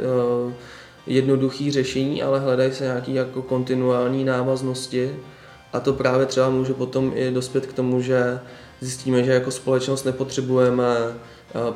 jednoduché 1.07 1.71
řešení, 1.71 2.23
ale 2.23 2.41
hledají 2.41 2.73
se 2.73 2.85
nějaké 2.85 3.13
jako 3.13 3.43
kontinuální 3.43 4.25
návaznosti 4.25 5.17
a 5.73 5.81
to 5.81 5.93
právě 5.93 6.27
třeba 6.27 6.51
může 6.51 6.75
potom 6.75 7.13
i 7.15 7.31
dospět 7.31 7.67
k 7.67 7.73
tomu, 7.73 8.01
že 8.01 8.41
zjistíme, 8.81 9.25
že 9.25 9.33
jako 9.33 9.51
společnost 9.51 10.05
nepotřebujeme 10.05 10.97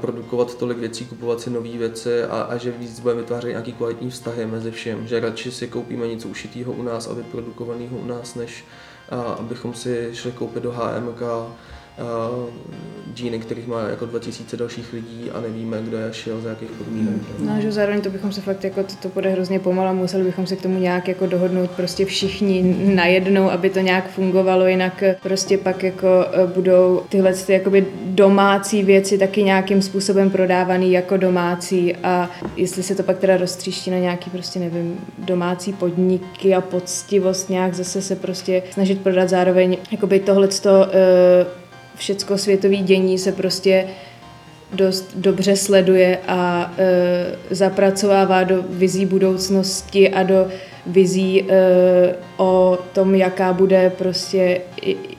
produkovat 0.00 0.54
tolik 0.54 0.78
věcí, 0.78 1.04
kupovat 1.04 1.40
si 1.40 1.50
nové 1.50 1.68
věci 1.68 2.24
a, 2.24 2.42
a 2.42 2.56
že 2.56 2.70
víc 2.70 3.00
budeme 3.00 3.20
vytvářet 3.20 3.48
nějaký 3.48 3.72
kvalitní 3.72 4.10
vztahy 4.10 4.46
mezi 4.46 4.70
všem, 4.70 5.06
že 5.06 5.20
radši 5.20 5.50
si 5.50 5.68
koupíme 5.68 6.08
něco 6.08 6.28
ušitého 6.28 6.72
u 6.72 6.82
nás 6.82 7.08
a 7.08 7.14
vyprodukovaného 7.14 7.96
u 7.96 8.04
nás, 8.06 8.34
než 8.34 8.64
a, 9.10 9.20
abychom 9.20 9.74
si 9.74 10.10
šli 10.12 10.32
koupit 10.32 10.62
do 10.62 10.72
HMK 10.72 11.22
džíny, 13.14 13.38
kterých 13.38 13.66
má 13.66 13.82
jako 13.82 14.06
2000 14.06 14.56
dalších 14.56 14.92
lidí 14.92 15.30
a 15.30 15.40
nevíme, 15.40 15.82
kdo 15.82 15.96
je 15.96 16.08
šel, 16.12 16.40
za 16.40 16.48
jakých 16.48 16.70
podmínek. 16.70 17.22
No, 17.38 17.60
že 17.60 17.72
zároveň 17.72 18.00
to 18.00 18.10
bychom 18.10 18.32
se 18.32 18.40
fakt 18.40 18.64
jako, 18.64 18.82
to, 18.82 18.94
to 19.02 19.08
bude 19.08 19.30
hrozně 19.30 19.58
pomalu, 19.58 19.96
museli 19.96 20.24
bychom 20.24 20.46
se 20.46 20.56
k 20.56 20.62
tomu 20.62 20.78
nějak 20.78 21.08
jako 21.08 21.26
dohodnout 21.26 21.70
prostě 21.70 22.04
všichni 22.04 22.76
najednou, 22.94 23.50
aby 23.50 23.70
to 23.70 23.80
nějak 23.80 24.10
fungovalo, 24.10 24.66
jinak 24.66 25.04
prostě 25.22 25.58
pak 25.58 25.82
jako 25.82 26.26
e, 26.32 26.46
budou 26.46 27.02
tyhle 27.08 27.34
ty 27.34 27.52
jakoby 27.52 27.86
domácí 28.04 28.82
věci 28.82 29.18
taky 29.18 29.42
nějakým 29.42 29.82
způsobem 29.82 30.30
prodávaný 30.30 30.92
jako 30.92 31.16
domácí 31.16 31.96
a 31.96 32.30
jestli 32.56 32.82
se 32.82 32.94
to 32.94 33.02
pak 33.02 33.18
teda 33.18 33.36
roztříští 33.36 33.90
na 33.90 33.98
nějaký 33.98 34.30
prostě 34.30 34.58
nevím, 34.58 35.00
domácí 35.18 35.72
podniky 35.72 36.54
a 36.54 36.60
poctivost 36.60 37.50
nějak 37.50 37.74
zase 37.74 38.02
se 38.02 38.16
prostě 38.16 38.62
snažit 38.70 39.00
prodat 39.00 39.28
zároveň 39.28 39.76
jakoby 39.90 40.20
tohleto 40.20 40.70
uh, 40.70 41.67
všecko 41.98 42.38
světové 42.38 42.76
dění 42.76 43.18
se 43.18 43.32
prostě 43.32 43.84
dost 44.72 45.10
dobře 45.14 45.56
sleduje 45.56 46.18
a 46.28 46.72
e, 46.78 47.54
zapracovává 47.54 48.44
do 48.44 48.64
vizí 48.68 49.06
budoucnosti 49.06 50.10
a 50.10 50.22
do 50.22 50.48
vizí 50.86 51.42
e, 51.42 51.54
o 52.36 52.78
tom, 52.92 53.14
jaká 53.14 53.52
bude 53.52 53.92
prostě, 53.98 54.60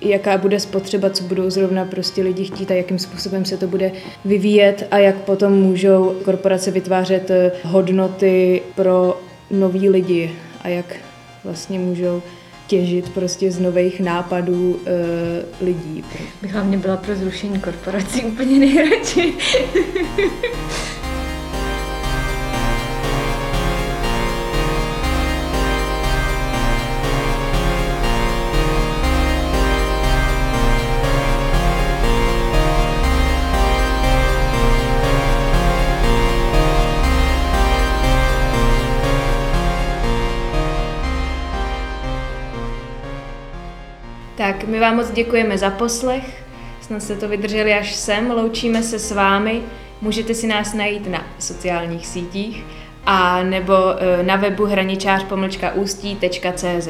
jaká 0.01 0.37
bude 0.37 0.59
spotřeba, 0.59 1.09
co 1.09 1.23
budou 1.23 1.49
zrovna 1.49 1.85
prostě 1.85 2.21
lidi 2.21 2.45
chtít 2.45 2.71
a 2.71 2.73
jakým 2.73 2.99
způsobem 2.99 3.45
se 3.45 3.57
to 3.57 3.67
bude 3.67 3.91
vyvíjet 4.25 4.87
a 4.91 4.97
jak 4.97 5.15
potom 5.15 5.53
můžou 5.53 6.15
korporace 6.25 6.71
vytvářet 6.71 7.31
e, 7.31 7.51
hodnoty 7.63 8.61
pro 8.75 9.21
nový 9.51 9.89
lidi 9.89 10.31
a 10.61 10.67
jak 10.67 10.95
vlastně 11.43 11.79
můžou 11.79 12.21
těžit 12.69 13.09
prostě 13.09 13.51
z 13.51 13.59
nových 13.59 13.99
nápadů 13.99 14.71
uh, 14.71 15.67
lidí. 15.67 16.03
Bych 16.41 16.53
hlavně 16.53 16.77
byla 16.77 16.97
pro 16.97 17.15
zrušení 17.15 17.59
korporací 17.59 18.25
úplně 18.25 18.59
nejradši. 18.59 19.33
vám 44.79 44.95
moc 44.95 45.11
děkujeme 45.11 45.57
za 45.57 45.69
poslech, 45.69 46.43
snad 46.81 47.03
jste 47.03 47.15
to 47.15 47.27
vydrželi 47.27 47.73
až 47.73 47.95
sem, 47.95 48.31
loučíme 48.31 48.83
se 48.83 48.99
s 48.99 49.11
vámi, 49.11 49.61
můžete 50.01 50.33
si 50.33 50.47
nás 50.47 50.73
najít 50.73 51.07
na 51.07 51.23
sociálních 51.39 52.07
sítích 52.07 52.65
a 53.05 53.43
nebo 53.43 53.73
e, 53.73 54.23
na 54.23 54.35
webu 54.35 54.65
hraničář-ústí.cz 54.65 56.89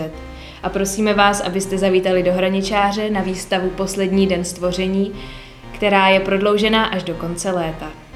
a 0.64 0.70
prosíme 0.70 1.14
vás, 1.14 1.42
abyste 1.42 1.78
zavítali 1.78 2.24
do 2.24 2.34
Hraničáře 2.34 3.10
na 3.10 3.22
výstavu 3.22 3.70
Poslední 3.70 4.28
den 4.28 4.44
stvoření, 4.44 5.14
která 5.72 6.08
je 6.08 6.20
prodloužená 6.20 6.86
až 6.86 7.04
do 7.04 7.14
konce 7.14 7.52
léta. 7.52 8.09